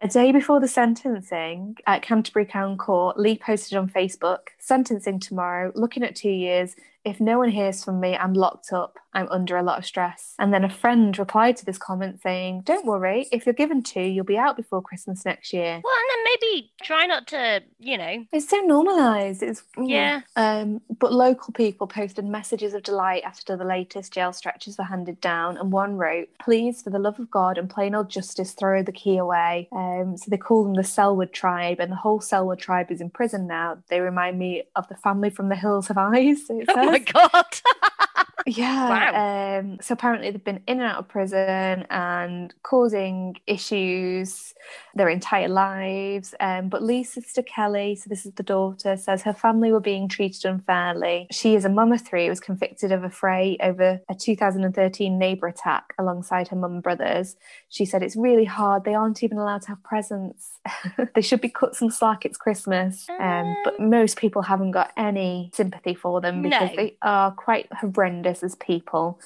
[0.00, 5.70] A day before the sentencing at Canterbury Crown Court, Lee posted on Facebook, sentencing tomorrow,
[5.74, 6.74] looking at two years.
[7.04, 8.98] If no one hears from me, I'm locked up.
[9.14, 10.34] I'm under a lot of stress.
[10.38, 14.00] And then a friend replied to this comment saying, Don't worry, if you're given two,
[14.00, 15.80] you'll be out before Christmas next year.
[15.84, 18.24] Well, and then maybe try not to, you know.
[18.32, 19.42] It's so normalised.
[19.42, 20.22] It's Yeah.
[20.36, 25.20] Um, but local people posted messages of delight after the latest jail stretches were handed
[25.20, 28.82] down, and one wrote, "Please, for the love of God and plain old justice, throw
[28.82, 32.60] the key away." Um, so they call them the Selwood tribe, and the whole Selwood
[32.60, 33.78] tribe is in prison now.
[33.88, 36.46] They remind me of the family from the Hills Have Eyes.
[36.46, 36.62] So
[36.92, 37.46] my god.
[38.46, 39.58] Yeah.
[39.62, 44.54] Um, so apparently they've been in and out of prison and causing issues
[44.94, 46.34] their entire lives.
[46.40, 50.08] Um, but Lee's sister Kelly, so this is the daughter, says her family were being
[50.08, 51.26] treated unfairly.
[51.30, 55.94] She is a mum of three, was convicted of affray over a 2013 neighbour attack
[55.98, 57.36] alongside her mum and brothers.
[57.68, 58.84] She said it's really hard.
[58.84, 60.58] They aren't even allowed to have presents.
[61.14, 62.24] they should be cut some slack.
[62.24, 63.06] It's Christmas.
[63.20, 66.76] Um, but most people haven't got any sympathy for them because No.
[66.76, 69.18] they are quite horrendous as people.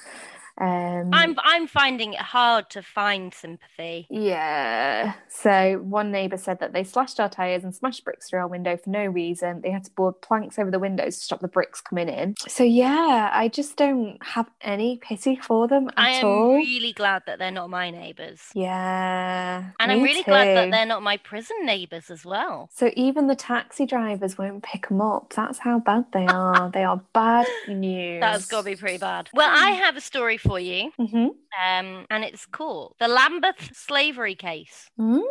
[0.59, 4.07] Um, I'm I'm finding it hard to find sympathy.
[4.09, 5.13] yeah.
[5.29, 8.75] So one neighbour said that they slashed our tyres and smashed bricks through our window
[8.77, 9.61] for no reason.
[9.61, 12.35] They had to board planks over the windows to stop the bricks coming in.
[12.47, 16.55] So yeah, I just don't have any pity for them at I am all.
[16.55, 18.41] really glad that they're not my neighbours.
[18.55, 19.71] Yeah.
[19.79, 22.69] And I'm really glad that they're not my prison neighbours as well.
[22.73, 25.33] So even the taxi drivers won't pick them up.
[25.35, 26.71] That's how bad they are.
[26.71, 28.21] they are bad news.
[28.21, 29.29] That's got to be pretty bad.
[29.33, 34.35] Well, I have a story for you, hmm um, and it's called The Lambeth Slavery
[34.35, 34.89] Case.
[34.99, 35.23] Mm.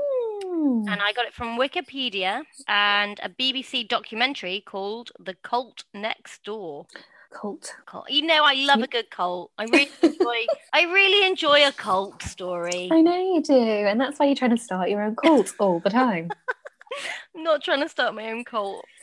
[0.88, 6.86] And I got it from Wikipedia and a BBC documentary called The Cult Next Door.
[7.32, 7.74] Cult.
[7.86, 8.10] Cult.
[8.10, 9.52] You know, I love a good cult.
[9.58, 10.46] I really enjoy.
[10.72, 12.88] I really enjoy a cult story.
[12.90, 15.80] I know you do, and that's why you're trying to start your own cult all
[15.80, 16.30] the time.
[17.36, 18.84] I'm not trying to start my own cult.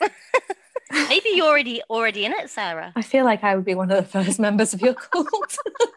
[0.92, 2.92] Maybe you're already already in it, Sarah.
[2.96, 5.58] I feel like I would be one of the first members of your cult.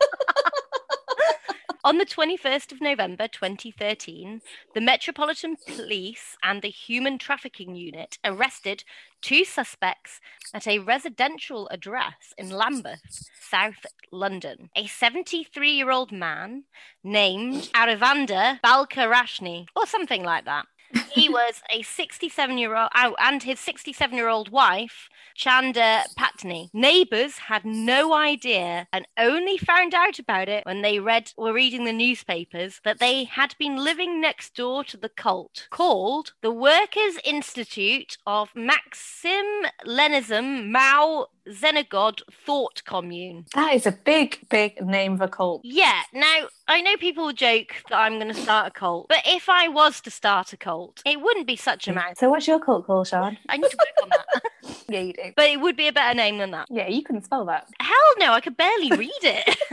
[1.88, 4.42] On the 21st of November 2013,
[4.74, 8.84] the Metropolitan Police and the Human Trafficking Unit arrested
[9.22, 10.20] two suspects
[10.54, 14.70] at a residential address in Lambeth, South London.
[14.76, 16.66] A 73 year old man
[17.06, 20.66] named Arivander Balkarashni, or something like that.
[21.12, 26.70] He was a 67 year old, and his 67 year old wife, Chanda Pattni.
[26.74, 31.86] Neighbors had no idea and only found out about it when they read were reading
[31.86, 37.20] the newspapers that they had been living next door to the cult called the Workers'
[37.24, 43.46] Institute of Marxism Leninism Mao Zedong Thought Commune.
[43.54, 45.62] That is a big, big name of a cult.
[45.64, 49.48] Yeah, now I know people joke that I'm going to start a cult, but if
[49.50, 52.18] I was to start a cult, it wouldn't be such a mouth.
[52.18, 53.38] So, what's your cult called, Sean?
[53.50, 54.42] I need to work on that.
[54.90, 55.27] Yeah, you do.
[55.36, 56.68] But it would be a better name than that.
[56.70, 57.68] Yeah, you can spell that.
[57.80, 59.58] Hell no, I could barely read it.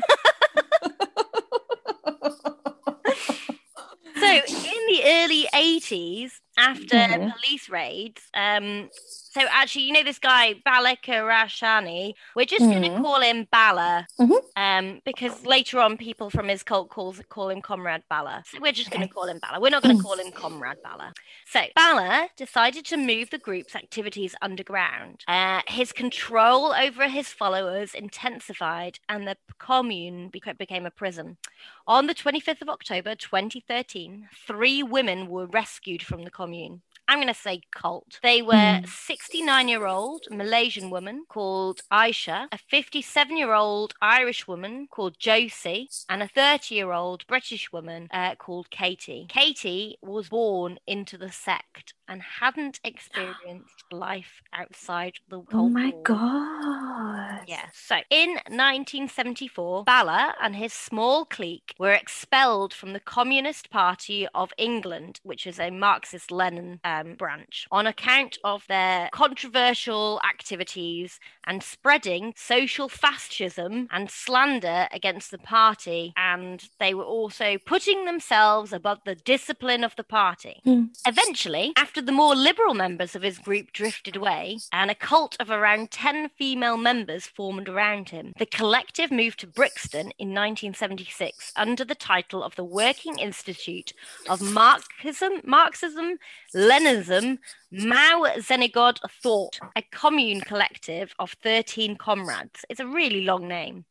[4.17, 7.33] so in the early 80s, after Mhm.
[7.35, 12.14] police raids, um, so actually, you know this guy Bala Karashani.
[12.37, 14.40] We're just going to call him Bala, Mhm.
[14.57, 18.45] um, because later on, people from his cult calls call him Comrade Bala.
[18.47, 19.61] So we're just going to call him Bala.
[19.61, 21.12] We're not going to call him Comrade Bala.
[21.47, 25.25] So Bala decided to move the group's activities underground.
[25.27, 31.38] Uh, his control over his followers intensified, and the commune became a prison.
[31.87, 36.81] On the 25th of October 2013, three women were rescued from the commune.
[37.07, 38.18] I'm going to say cult.
[38.23, 38.87] They were Hmm.
[38.87, 45.90] 69 year old Malaysian woman called Aisha, a 57 year old Irish woman called Josie,
[46.09, 49.27] and a 30 year old British woman uh, called Katie.
[49.29, 55.49] Katie was born into the sect and hadn't experienced life outside the cult.
[55.53, 57.45] Oh my god.
[57.47, 57.67] Yeah.
[57.73, 64.53] So in 1974, Bala and his small clique were expelled from the Communist Party of
[64.59, 71.62] England, which is a Marxist Lenin um, branch, on account of their controversial activities and
[71.62, 76.12] spreading social fascism and slander against the party.
[76.17, 80.61] And they were also putting themselves above the discipline of the party.
[80.64, 80.85] Hmm.
[81.07, 85.50] Eventually, after the more liberal members of his group drifted away, and a cult of
[85.50, 91.85] around 10 female members formed around him, the collective moved to Brixton in 1976 under
[91.85, 93.92] the title of the Working Institute
[94.28, 96.18] of Marxism, Marxism
[96.54, 97.38] Leninism,
[97.70, 102.64] Mao Zedong Thought, a commune collective of 13 comrades.
[102.68, 103.85] It's a really long name.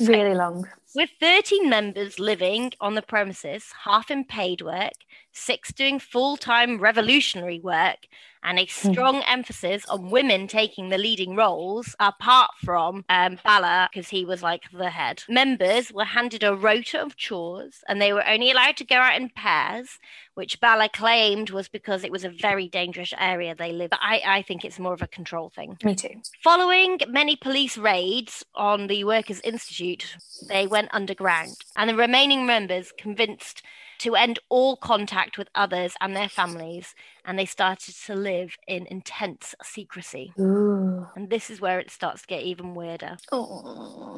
[0.00, 0.66] Really long.
[0.94, 4.92] With 13 members living on the premises, half in paid work,
[5.32, 8.06] six doing full time revolutionary work,
[8.42, 14.08] and a strong emphasis on women taking the leading roles, apart from um, Bala, because
[14.08, 15.22] he was like the head.
[15.28, 19.20] Members were handed a rota of chores and they were only allowed to go out
[19.20, 19.98] in pairs,
[20.34, 23.90] which Bala claimed was because it was a very dangerous area they lived.
[23.90, 25.76] But I, I think it's more of a control thing.
[25.84, 26.20] Me too.
[26.42, 30.16] Following many police raids on the Workers' Institute,
[30.48, 33.62] they went underground, and the remaining members convinced
[34.02, 38.86] to end all contact with others and their families, and they started to live in
[38.86, 40.32] intense secrecy.
[40.38, 41.06] Ooh.
[41.14, 43.16] And this is where it starts to get even weirder.
[43.30, 44.12] Oh.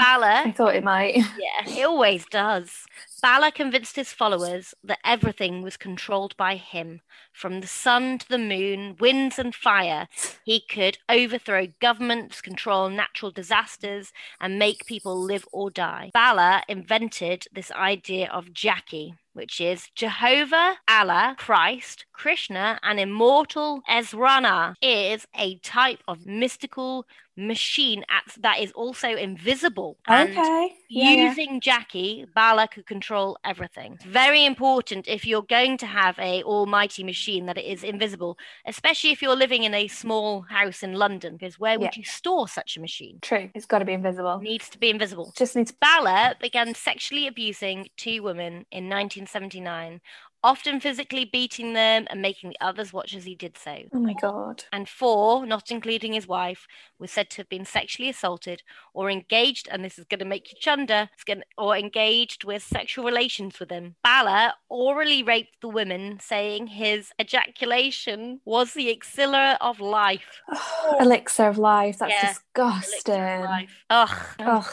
[0.45, 1.17] I thought it might.
[1.17, 2.85] yeah, it always does.
[3.23, 7.01] Bala convinced his followers that everything was controlled by him.
[7.33, 10.09] From the sun to the moon, winds and fire,
[10.45, 16.11] he could overthrow governments, control natural disasters, and make people live or die.
[16.13, 24.75] Bala invented this idea of Jackie, which is Jehovah, Allah, Christ, Krishna, and immortal Ezrana
[24.81, 29.97] is a type of mystical machine at, that is also invisible.
[30.07, 30.73] And Okay.
[30.89, 31.29] Yeah, yeah.
[31.29, 33.99] Using Jackie, Bala could control everything.
[34.07, 39.11] Very important if you're going to have a almighty machine that it is invisible, especially
[39.11, 42.01] if you're living in a small house in London, because where would Yeah.
[42.01, 43.19] you store such a machine?
[43.23, 43.51] True.
[43.55, 44.39] It's got to be invisible.
[44.41, 45.33] needs to be invisible.
[45.37, 45.73] Just needs.
[45.73, 50.01] Bala began sexually abusing two women in 1979,
[50.45, 53.77] often physically beating them and making the others watch as he did so.
[53.93, 54.63] Oh my god.
[54.73, 56.67] And four, not including his wife,
[57.01, 60.53] were said to have been sexually assaulted or engaged, and this is going to make
[60.53, 63.97] you chunder, gonna, or engaged with sexual relations with him.
[64.05, 70.43] Bala orally raped the women, saying his ejaculation was the elixir of life.
[71.01, 71.99] Elixir of life.
[71.99, 72.29] That's Yeah.
[72.29, 73.15] disgusting.
[73.15, 73.85] Elixir of life.
[73.91, 74.19] Ugh.
[74.41, 74.67] Ugh.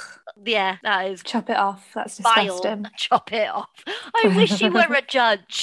[0.45, 1.91] Yeah, that is Chop it off.
[1.93, 2.45] That's vile.
[2.45, 2.85] disgusting.
[2.97, 3.69] Chop it off.
[3.87, 5.60] I wish you were a judge.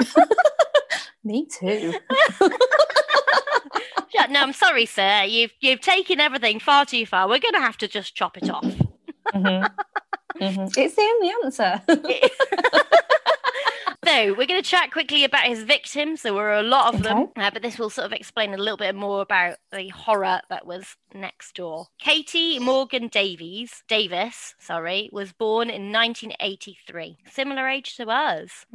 [1.24, 1.94] Me too.
[4.30, 5.24] No, I'm sorry, sir.
[5.24, 7.28] You've you've taken everything far too far.
[7.28, 8.64] We're going to have to just chop it off.
[9.34, 9.68] Mhm.
[10.40, 10.72] Mhm.
[10.78, 11.82] It's the only answer.
[14.04, 16.22] So we're going to chat quickly about his victims.
[16.22, 18.76] There were a lot of them, uh, but this will sort of explain a little
[18.76, 21.86] bit more about the horror that was next door.
[22.00, 28.66] Katie Morgan Davies Davis, sorry, was born in 1983, similar age to us.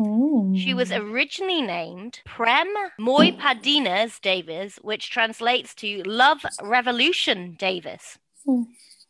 [0.55, 1.11] She was Mm.
[1.11, 8.17] originally named Prem Moipadinas Davis, which translates to Love Revolution Davis.
[8.45, 8.61] Hmm.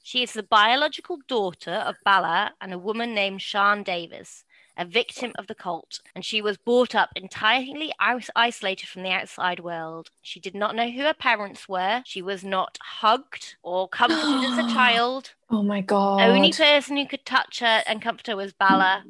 [0.01, 4.45] She is the biological daughter of Bala and a woman named Sian Davis,
[4.77, 9.11] a victim of the cult, and she was brought up entirely is- isolated from the
[9.11, 10.09] outside world.
[10.21, 12.03] She did not know who her parents were.
[12.05, 15.33] She was not hugged or comforted as a child.
[15.49, 16.19] Oh my god.
[16.19, 19.03] The Only person who could touch her and comfort her was Bala.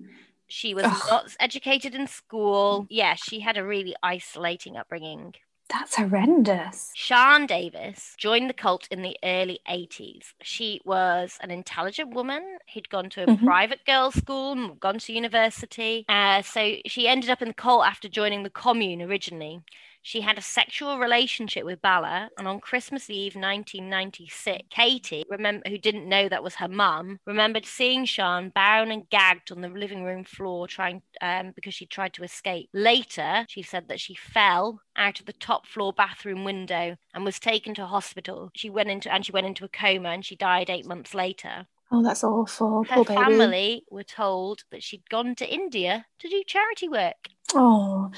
[0.48, 1.02] She was Ugh.
[1.10, 2.88] not educated in school.
[2.90, 5.36] Yeah, she had a really isolating upbringing.
[5.70, 6.92] That's horrendous.
[6.96, 10.34] Sian Davis joined the cult in the early 80s.
[10.42, 13.44] She was an intelligent woman who'd gone to a Mhm.
[13.44, 16.06] private girls' school gone to university.
[16.08, 19.62] Uh, so she ended up in the cult after joining the commune originally.
[20.08, 25.78] She had a sexual relationship with Bala, and on Christmas Eve 1996, Katie, remember, who
[25.78, 30.06] didn't know that was her mum, remembered seeing Sean bound and gagged on the living
[30.06, 32.70] room floor, trying um, because she tried to escape.
[32.72, 37.38] Later, she said that she fell out of the top floor bathroom window and was
[37.38, 38.50] taken to hospital.
[38.56, 41.68] She went into and she went into a coma, and she died eight months later.
[41.92, 42.84] Oh, that's awful.
[42.84, 43.22] Her Poor baby.
[43.22, 47.30] family were told that she'd gone to India to do charity work.
[47.56, 48.12] Oh,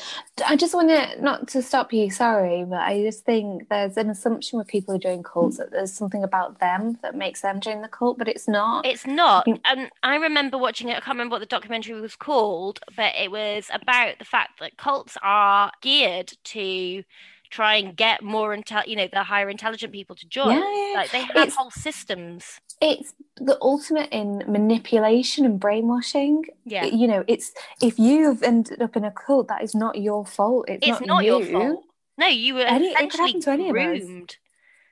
[0.47, 4.09] I just want to not to stop you, sorry, but I just think there's an
[4.09, 7.83] assumption with people who join cults that there's something about them that makes them join
[7.83, 8.87] the cult, but it's not.
[8.87, 9.45] It's not.
[9.45, 9.61] Mm.
[9.65, 10.93] And I remember watching it.
[10.97, 14.77] I can't remember what the documentary was called, but it was about the fact that
[14.77, 17.03] cults are geared to
[17.51, 20.57] try and get more intel, you know, the higher intelligent people to join.
[20.57, 20.97] Yeah, yeah, yeah.
[20.97, 22.59] Like they have It's- whole systems.
[22.81, 26.45] It's the ultimate in manipulation and brainwashing.
[26.65, 26.85] Yeah.
[26.85, 27.51] You know, it's
[27.81, 30.65] if you've ended up in a cult, that is not your fault.
[30.69, 31.83] It's, It's not, not your fault.
[32.17, 34.37] No, you were Any- it could essentially happen to groomed.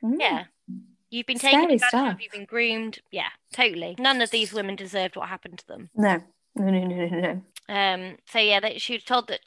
[0.03, 0.15] Mm.
[0.19, 0.43] Yeah.
[1.09, 2.99] You've been Scary taken advantage of, you've been groomed.
[3.11, 3.95] Yeah, totally.
[3.97, 5.89] None of these women deserved what happened to them.
[5.95, 6.21] No,
[6.55, 7.73] no, no, no, no, no.
[7.73, 9.39] Um, so yeah, that she was told that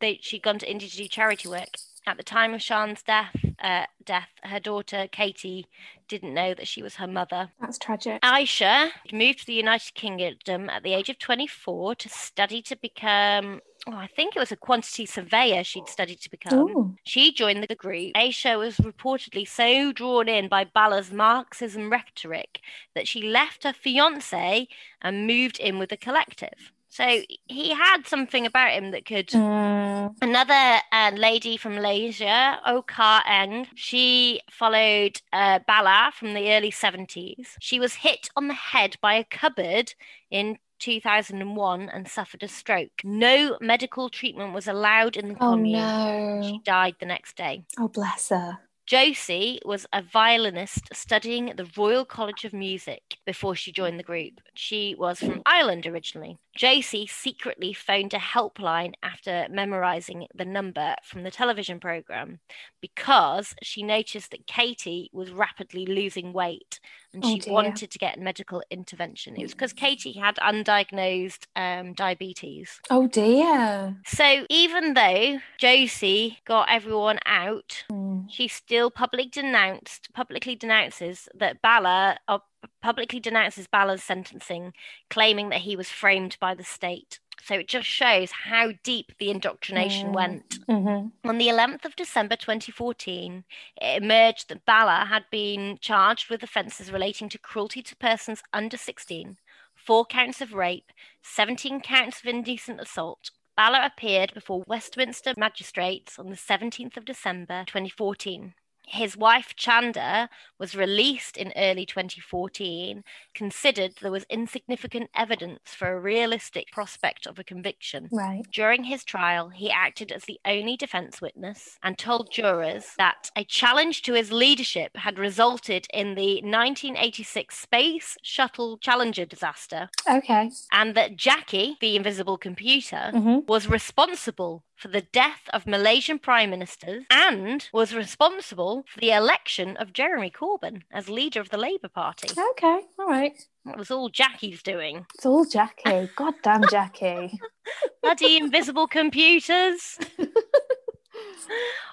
[0.00, 1.70] they, she'd gone to India to do charity work.
[2.08, 5.66] At the time of Sian's death, uh, death, her daughter Katie
[6.08, 7.50] didn't know that she was her mother.
[7.60, 8.22] That's tragic.
[8.22, 13.60] Aisha moved to the United Kingdom at the age of 24 to study to become,
[13.86, 16.58] oh, I think it was a quantity surveyor she'd studied to become.
[16.58, 16.96] Ooh.
[17.04, 18.14] She joined the group.
[18.14, 22.60] Aisha was reportedly so drawn in by Bala's Marxism rhetoric
[22.94, 24.66] that she left her fiance
[25.02, 26.72] and moved in with the collective.
[26.90, 29.28] So he had something about him that could.
[29.28, 30.14] Mm.
[30.22, 37.48] Another uh, lady from Malaysia, Okar Eng, she followed uh, Bala from the early 70s.
[37.60, 39.94] She was hit on the head by a cupboard
[40.30, 43.02] in 2001 and suffered a stroke.
[43.04, 45.72] No medical treatment was allowed in the Oh commune.
[45.80, 46.40] no.
[46.42, 47.64] She died the next day.
[47.78, 48.58] Oh bless her.
[48.88, 54.02] Josie was a violinist studying at the Royal College of Music before she joined the
[54.02, 54.40] group.
[54.54, 56.38] She was from Ireland originally.
[56.56, 62.40] Josie secretly phoned a helpline after memorizing the number from the television program
[62.80, 66.80] because she noticed that Katie was rapidly losing weight
[67.12, 67.52] and Oh, she dear.
[67.52, 69.36] wanted to get medical intervention.
[69.36, 72.80] It was because Katie had undiagnosed um, diabetes.
[72.90, 73.96] Oh dear.
[74.06, 78.07] So even though Josie got everyone out, Mm.
[78.28, 82.42] She still publicly denounced publicly denounces that Bala or
[82.82, 84.72] publicly denounces Bala's sentencing,
[85.10, 87.20] claiming that he was framed by the state.
[87.42, 90.14] So it just shows how deep the indoctrination Mm.
[90.14, 90.58] went.
[90.68, 93.44] hmm On the 11th of December 2014,
[93.80, 98.76] it emerged that Bala had been charged with offences relating to cruelty to persons under
[98.76, 99.38] 16,
[99.74, 103.30] four counts of rape, 17 counts of indecent assault.
[103.58, 108.54] Bala appeared before Westminster magistrates on the 17th of December 2014.
[108.90, 116.00] His wife Chanda was released in early 2014, considered there was insignificant evidence for a
[116.00, 118.08] realistic prospect of a conviction.
[118.10, 118.44] Right.
[118.50, 123.44] During his trial, he acted as the only defense witness and told jurors that a
[123.44, 130.50] challenge to his leadership had resulted in the 1986 Space Shuttle Challenger disaster, Okay.
[130.72, 136.50] and that Jackie, the invisible computer, hmm was responsible for the death of Malaysian prime
[136.50, 141.88] ministers and was responsible for the election of Jeremy Corbyn as leader of the Labour
[141.88, 142.28] Party.
[142.52, 142.80] Okay.
[142.98, 143.36] All right.
[143.64, 145.04] That was all Jackie's doing.
[145.14, 146.08] It's all Jackie.
[146.14, 147.38] God damn Jackie.
[148.02, 149.98] Bloody invisible computers.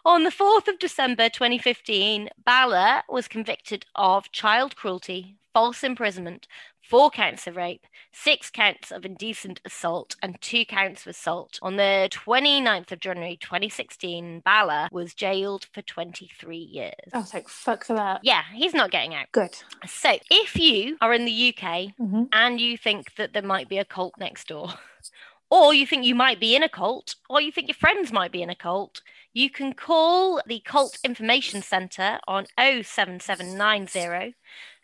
[0.05, 6.47] On the 4th of December 2015, Bala was convicted of child cruelty, false imprisonment,
[6.87, 11.59] four counts of rape, six counts of indecent assault, and two counts of assault.
[11.61, 16.93] On the 29th of January 2016, Bala was jailed for 23 years.
[17.13, 18.21] Oh, thank fuck for that.
[18.23, 19.27] Yeah, he's not getting out.
[19.31, 19.57] Good.
[19.85, 23.77] So, if you are in the UK hmm and you think that there might be
[23.77, 24.69] a cult next door,
[25.49, 28.31] or you think you might be in a cult, or you think your friends might
[28.31, 29.01] be in a cult,
[29.33, 34.35] you can call the Cult Information Centre on 07790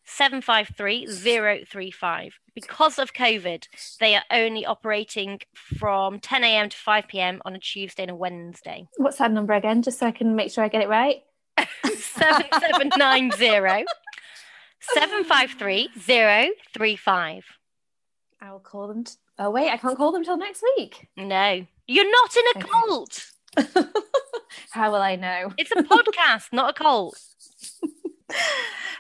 [0.06, 2.34] 753 035.
[2.54, 3.66] Because of COVID,
[4.00, 6.70] they are only operating from 10 a.m.
[6.70, 7.42] to 5 p.m.
[7.46, 8.88] on a Tuesday and a Wednesday.
[8.98, 9.82] What's that number again?
[9.82, 11.22] Just so I can make sure I get it right.
[11.86, 13.86] 7790
[14.96, 17.44] 753 035.
[18.42, 19.04] I will call them.
[19.04, 21.08] T- oh wait, I can't call them till next week.
[21.16, 22.68] No, you're not in a Okay.
[22.70, 23.26] cult.
[24.72, 25.54] How will I know?
[25.58, 27.20] It's a podcast, not a cult.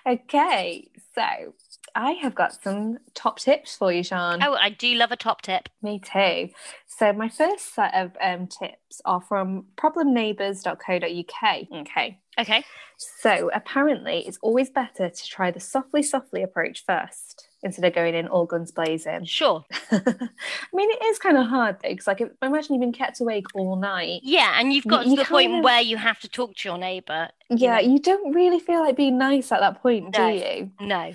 [0.08, 1.54] Okay, so
[1.96, 4.42] I have got some top tips for you, Sean.
[4.42, 5.70] Oh, I do love a top tip.
[5.82, 6.50] Me too.
[6.88, 11.82] So my first set of um, tips are from problemneighbours.co.uk.
[11.82, 12.20] Okay.
[12.40, 12.64] Okay.
[12.98, 18.16] So apparently, it's always better to try the softly, softly approach first instead of going
[18.16, 19.24] in all guns blazing.
[19.26, 19.64] Sure.
[19.92, 20.00] I
[20.74, 23.76] mean, it is kind of hard though, because like, imagine you've been kept awake all
[23.76, 24.22] night.
[24.24, 26.56] Yeah, and you've got You- to you the point of- where you have to talk
[26.56, 27.30] to your neighbour.
[27.50, 27.82] you Yeah, know.
[27.82, 30.72] you don't really feel like being nice at that point, do you?
[30.80, 31.14] No.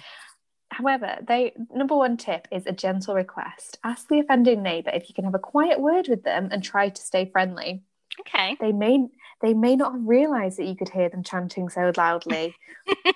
[0.73, 3.79] However, they number one tip is a gentle request.
[3.85, 6.89] Ask the offending neighbour if you can have a quiet word with them and try
[6.91, 7.83] to stay friendly.
[8.21, 8.57] Okay.
[8.61, 9.07] They may
[9.43, 12.55] they may not have realised that you could hear them chanting so loudly.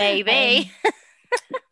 [0.00, 0.70] Maybe.
[0.84, 0.92] Um,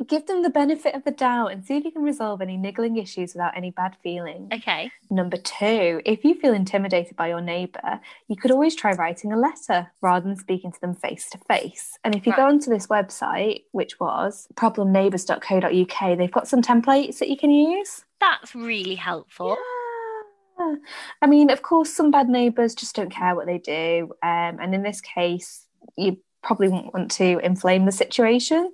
[0.06, 2.96] Give them the benefit of the doubt and see if you can resolve any niggling
[2.96, 4.50] issues without any bad feelings.
[4.52, 4.90] okay.
[5.10, 9.38] Number two, if you feel intimidated by your neighbour, you could always try writing a
[9.38, 11.98] letter rather than speaking to them face to face.
[12.04, 17.30] And if you go onto this website, which was problemneighbours.co.uk, they've got some templates that
[17.30, 18.04] you can use.
[18.20, 19.56] That's really helpful.
[20.58, 20.74] Yeah.
[21.22, 24.12] I mean, of course, some bad neighbours just don't care what they do.
[24.22, 28.72] Um, and in this case, you probably won't want to inflame the situation.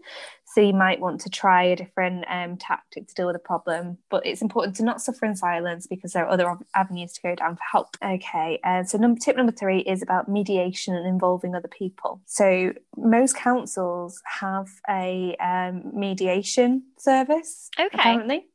[0.54, 3.98] So you might want to try a different um, tactic to deal with the problem.
[4.08, 7.34] But it's important to not suffer in silence because there are other avenues to go
[7.36, 7.96] down for help.
[8.02, 12.20] Okay, uh, so number, tip number three is about mediation and involving other people.
[12.26, 17.88] So most councils have a um, mediation service Okay.
[17.92, 18.46] apparently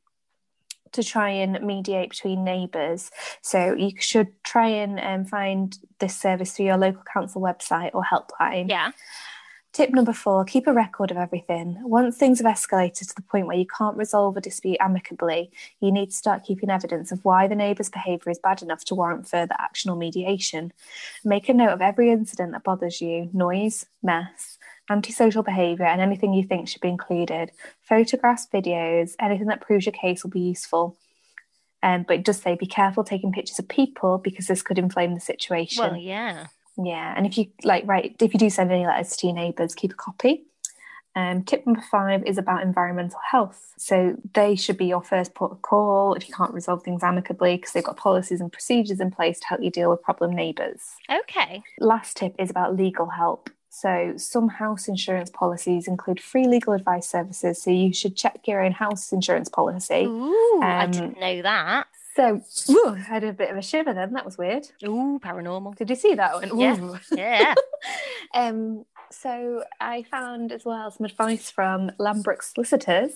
[0.92, 3.10] to try and mediate between neighbours.
[3.42, 8.02] So you should try and um, find this service through your local council website or
[8.04, 8.68] helpline.
[8.68, 8.92] Yeah.
[9.76, 11.76] Tip number four keep a record of everything.
[11.82, 15.50] Once things have escalated to the point where you can't resolve a dispute amicably,
[15.80, 18.94] you need to start keeping evidence of why the neighbour's behaviour is bad enough to
[18.94, 20.72] warrant further action or mediation.
[21.26, 24.56] Make a note of every incident that bothers you noise, mess,
[24.88, 27.52] antisocial behaviour, and anything you think should be included.
[27.82, 30.96] Photographs, videos, anything that proves your case will be useful.
[31.82, 35.12] Um, but it does say be careful taking pictures of people because this could inflame
[35.12, 35.84] the situation.
[35.84, 36.46] Well, yeah.
[36.82, 39.74] Yeah, and if you like, right, if you do send any letters to your neighbours,
[39.74, 40.44] keep a copy.
[41.14, 43.72] Um, tip number five is about environmental health.
[43.78, 47.56] So they should be your first port of call if you can't resolve things amicably
[47.56, 50.82] because they've got policies and procedures in place to help you deal with problem neighbours.
[51.10, 51.62] Okay.
[51.80, 53.48] Last tip is about legal help.
[53.70, 57.62] So some house insurance policies include free legal advice services.
[57.62, 60.04] So you should check your own house insurance policy.
[60.04, 61.86] Ooh, I Um, didn't know that.
[62.16, 64.14] So whew, I had a bit of a shiver then.
[64.14, 64.66] That was weird.
[64.84, 65.76] Ooh, paranormal.
[65.76, 66.58] Did you see that one?
[66.58, 66.78] Yeah.
[66.80, 66.98] Ooh.
[67.12, 67.54] Yeah.
[68.34, 73.12] Um, so I found as well some advice from Lambrook solicitors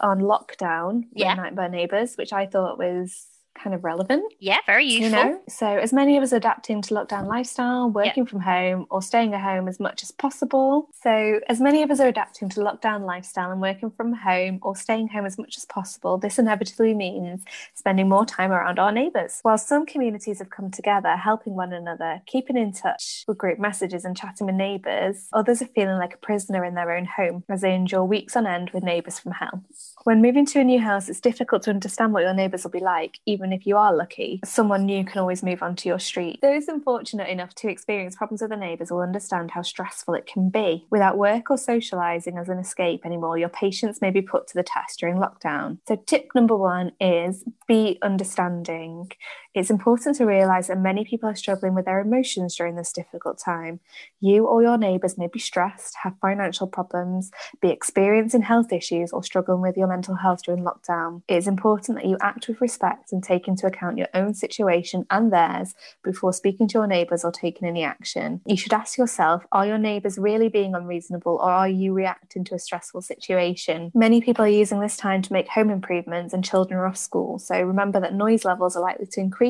[0.00, 1.34] on lockdown Yeah.
[1.34, 4.24] Nightmare Neighbours, which I thought was kind of relevant.
[4.40, 5.24] Yeah, very You useful.
[5.24, 9.00] know, so as many of us are adapting to lockdown lifestyle, working from home, or
[9.02, 10.88] staying at home as much as possible.
[11.02, 14.76] So, as many of us are adapting to lockdown lifestyle and working from home or
[14.76, 17.44] staying home as much as possible, this inevitably means
[17.74, 19.38] spending more time around our neighbours.
[19.42, 24.04] While some communities have come together, helping one another, keeping in touch with group messages
[24.04, 27.60] and chatting with neighbours, others are feeling like a prisoner in their own home as
[27.60, 29.62] they endure weeks on end with neighbours from hell.
[30.04, 32.80] When moving to a new house, it's difficult to understand what your neighbours will be
[32.80, 34.40] like, even if you are lucky.
[34.44, 36.40] Someone new can always move onto your street.
[36.42, 40.48] Those unfortunate enough to experience problems with their neighbours will understand how stressful it can
[40.48, 40.86] be.
[40.90, 44.62] Without work or socialising as an escape anymore, your patience may be put to the
[44.62, 45.78] test during lockdown.
[45.86, 49.10] So, tip number one is be understanding.
[49.54, 53.38] It's important to realise that many people are struggling with their emotions during this difficult
[53.38, 53.78] time.
[54.20, 57.30] You or your neighbours may be stressed, have financial problems,
[57.60, 61.22] be experiencing health issues, or struggling with your mental health during lockdown.
[61.28, 65.06] It is important that you act with respect and take into account your own situation
[65.08, 68.40] and theirs before speaking to your neighbours or taking any action.
[68.46, 72.56] You should ask yourself are your neighbours really being unreasonable or are you reacting to
[72.56, 73.92] a stressful situation?
[73.94, 77.38] Many people are using this time to make home improvements and children are off school,
[77.38, 79.43] so remember that noise levels are likely to increase,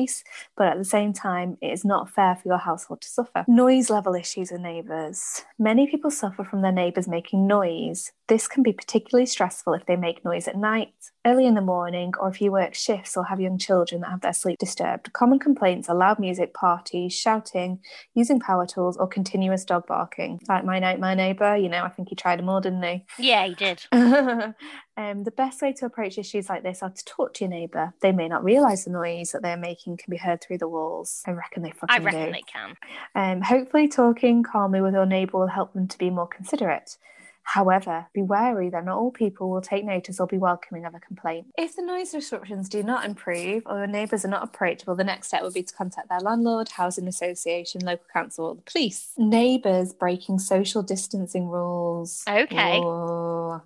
[0.55, 3.45] but at the same time, it is not fair for your household to suffer.
[3.47, 5.43] Noise level issues with neighbours.
[5.57, 8.11] Many people suffer from their neighbours making noise.
[8.27, 12.13] This can be particularly stressful if they make noise at night, early in the morning,
[12.19, 15.11] or if you work shifts or have young children that have their sleep disturbed.
[15.13, 17.79] Common complaints are loud music, parties, shouting,
[18.13, 20.39] using power tools, or continuous dog barking.
[20.47, 23.05] Like my night, my neighbour, you know, I think he tried them all, didn't he?
[23.17, 23.85] Yeah, he did.
[23.91, 27.93] um, the best way to approach issues like this are to talk to your neighbour.
[28.01, 31.23] They may not realise the noise that they're making can be heard through the walls.
[31.25, 32.31] I reckon they fucking I reckon do.
[32.31, 32.75] they can.
[33.15, 36.97] Um, hopefully, talking calmly with your neighbour will help them to be more considerate.
[37.45, 40.99] However, be wary that not all people will take notice or be welcoming of a
[40.99, 41.47] complaint.
[41.57, 45.27] If the noise restrictions do not improve or your neighbours are not approachable, the next
[45.27, 49.11] step would be to contact their landlord, housing association, local council, or the police.
[49.17, 52.23] Neighbours breaking social distancing rules.
[52.27, 52.79] Okay.
[52.79, 53.61] Oh,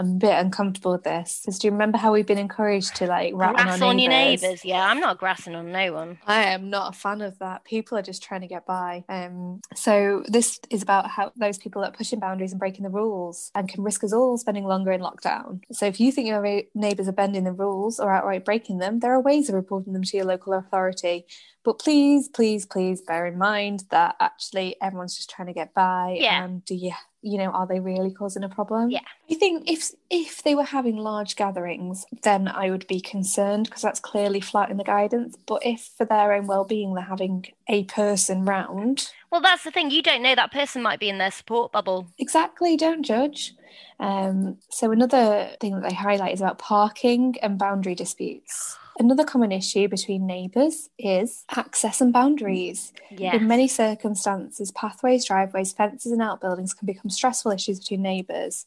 [0.00, 1.42] I'm a bit uncomfortable with this.
[1.42, 3.98] Because do you remember how we've been encouraged to like rat on Grass our on
[3.98, 4.64] your neighbours?
[4.64, 6.18] Yeah, I'm not grassing on no one.
[6.26, 7.64] I am not a fan of that.
[7.64, 9.04] People are just trying to get by.
[9.10, 12.90] Um, so this is about how those people that are pushing boundaries and breaking the
[12.90, 15.60] rules and can risk us all spending longer in lockdown.
[15.70, 19.00] So if you think your ra- neighbours are bending the rules or outright breaking them,
[19.00, 21.26] there are ways of reporting them to your local authority.
[21.62, 26.16] But please, please, please bear in mind that actually everyone's just trying to get by.
[26.18, 26.42] Yeah.
[26.42, 26.92] And do you,
[27.22, 28.90] you know, are they really causing a problem?
[28.90, 29.00] Yeah.
[29.30, 33.82] I think if if they were having large gatherings, then I would be concerned because
[33.82, 35.36] that's clearly flat in the guidance.
[35.46, 39.90] But if for their own well-being they're having a person round, Well, that's the thing.
[39.90, 42.06] You don't know that person might be in their support bubble.
[42.18, 43.54] exactly, don't judge.
[44.00, 48.78] Um, so another thing that they highlight is about parking and boundary disputes.
[48.98, 52.92] Another common issue between neighbours is access and boundaries.
[53.10, 53.36] Yeah.
[53.36, 58.66] In many circumstances, pathways, driveways, fences, and outbuildings can become stressful issues between neighbours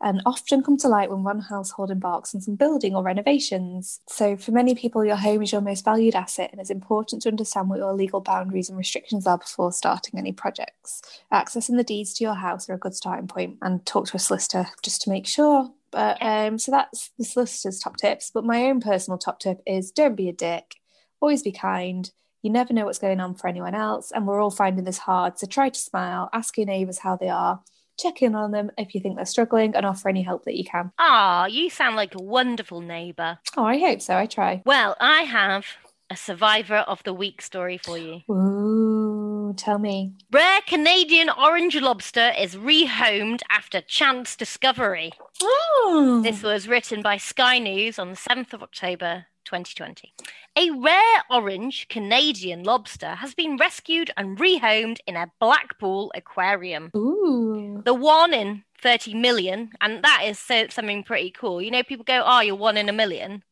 [0.00, 4.00] and often come to light when one household embarks on some building or renovations.
[4.06, 7.28] So, for many people, your home is your most valued asset, and it's important to
[7.28, 11.00] understand what your legal boundaries and restrictions are before starting any projects.
[11.32, 14.20] Accessing the deeds to your house are a good starting point, and talk to a
[14.20, 15.70] solicitor just to make sure.
[15.94, 18.32] But um, so that's the solicitor's top tips.
[18.34, 20.74] But my own personal top tip is don't be a dick,
[21.20, 22.10] always be kind.
[22.42, 25.38] You never know what's going on for anyone else, and we're all finding this hard.
[25.38, 27.62] So try to smile, ask your neighbours how they are,
[27.98, 30.64] check in on them if you think they're struggling, and offer any help that you
[30.64, 30.90] can.
[30.98, 33.38] Ah, you sound like a wonderful neighbour.
[33.56, 34.16] Oh, I hope so.
[34.16, 34.62] I try.
[34.66, 35.64] Well, I have
[36.10, 38.20] a survivor of the week story for you.
[38.30, 40.12] Ooh, tell me.
[40.30, 45.12] Rare Canadian orange lobster is rehomed after chance discovery.
[45.42, 50.14] Oh, This was written by Sky News on the 7th of October 2020.
[50.56, 56.90] A rare orange Canadian lobster has been rescued and rehomed in a Blackpool aquarium.
[56.96, 57.82] Ooh.
[57.84, 61.60] The one in 30 million, and that is so, something pretty cool.
[61.60, 63.42] You know, people go, oh, you're one in a million.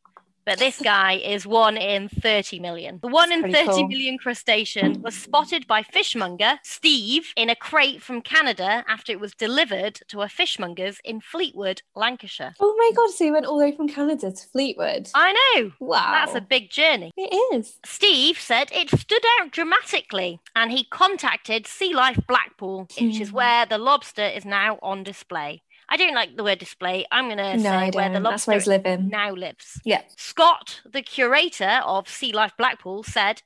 [0.44, 2.98] But this guy is one in 30 million.
[3.00, 3.88] The one in pretty 30 cool.
[3.88, 9.34] million crustacean was spotted by fishmonger Steve in a crate from Canada after it was
[9.34, 12.54] delivered to a fishmonger's in Fleetwood, Lancashire.
[12.58, 15.08] Oh my god, so you went all the way from Canada to Fleetwood.
[15.14, 15.72] I know.
[15.78, 16.10] Wow.
[16.24, 17.12] That's a big journey.
[17.16, 17.78] It is.
[17.84, 23.36] Steve said it stood out dramatically and he contacted Sea Life Blackpool, which is Hmm.
[23.36, 25.62] where the lobster is now on display.
[25.92, 27.04] I don't like the word display.
[27.12, 28.22] I'm going to No, say where the don't.
[28.22, 29.78] That's lobster where now lives.
[29.84, 30.00] Yeah.
[30.16, 33.42] Scott, the curator of Sea Life Blackpool, said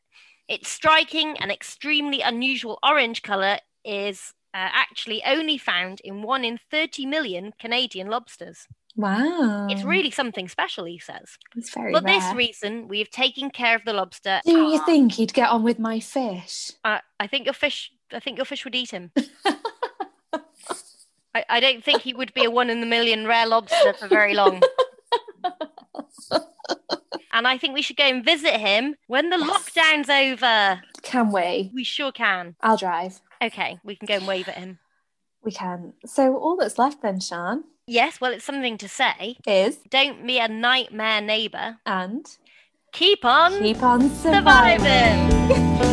[0.49, 6.61] its striking and extremely unusual orange colour is uh, actually only found in one in
[6.71, 8.69] 30 million Canadian lobsters.
[8.95, 9.67] Wow.
[9.69, 11.37] It's really something special, he says.
[11.57, 12.15] It's very For rare.
[12.21, 14.41] this reason, we have taken care of the lobster.
[14.47, 16.71] Do you think he'd get on with my fish?
[16.85, 17.91] Uh, I think your fish.
[18.13, 19.11] I think your fish would eat him.
[21.37, 24.09] I, I don't think he would be a one in the million rare lobster for
[24.09, 24.63] very long.
[27.33, 29.51] and I think we should go and visit him when the Yes.
[29.51, 30.81] lockdown's over.
[31.03, 31.71] Can we?
[31.75, 32.57] We sure can.
[32.63, 33.21] I'll drive.
[33.43, 34.79] Okay, we can go and wave at him.
[35.45, 35.93] We can.
[36.07, 39.37] So all that's left then, Sean, Yes, well, it's something to say.
[39.47, 41.77] is Don't be a nightmare neighbour.
[41.85, 42.27] and
[42.93, 44.81] Keep on keep on surviving.
[44.81, 45.83] surviving.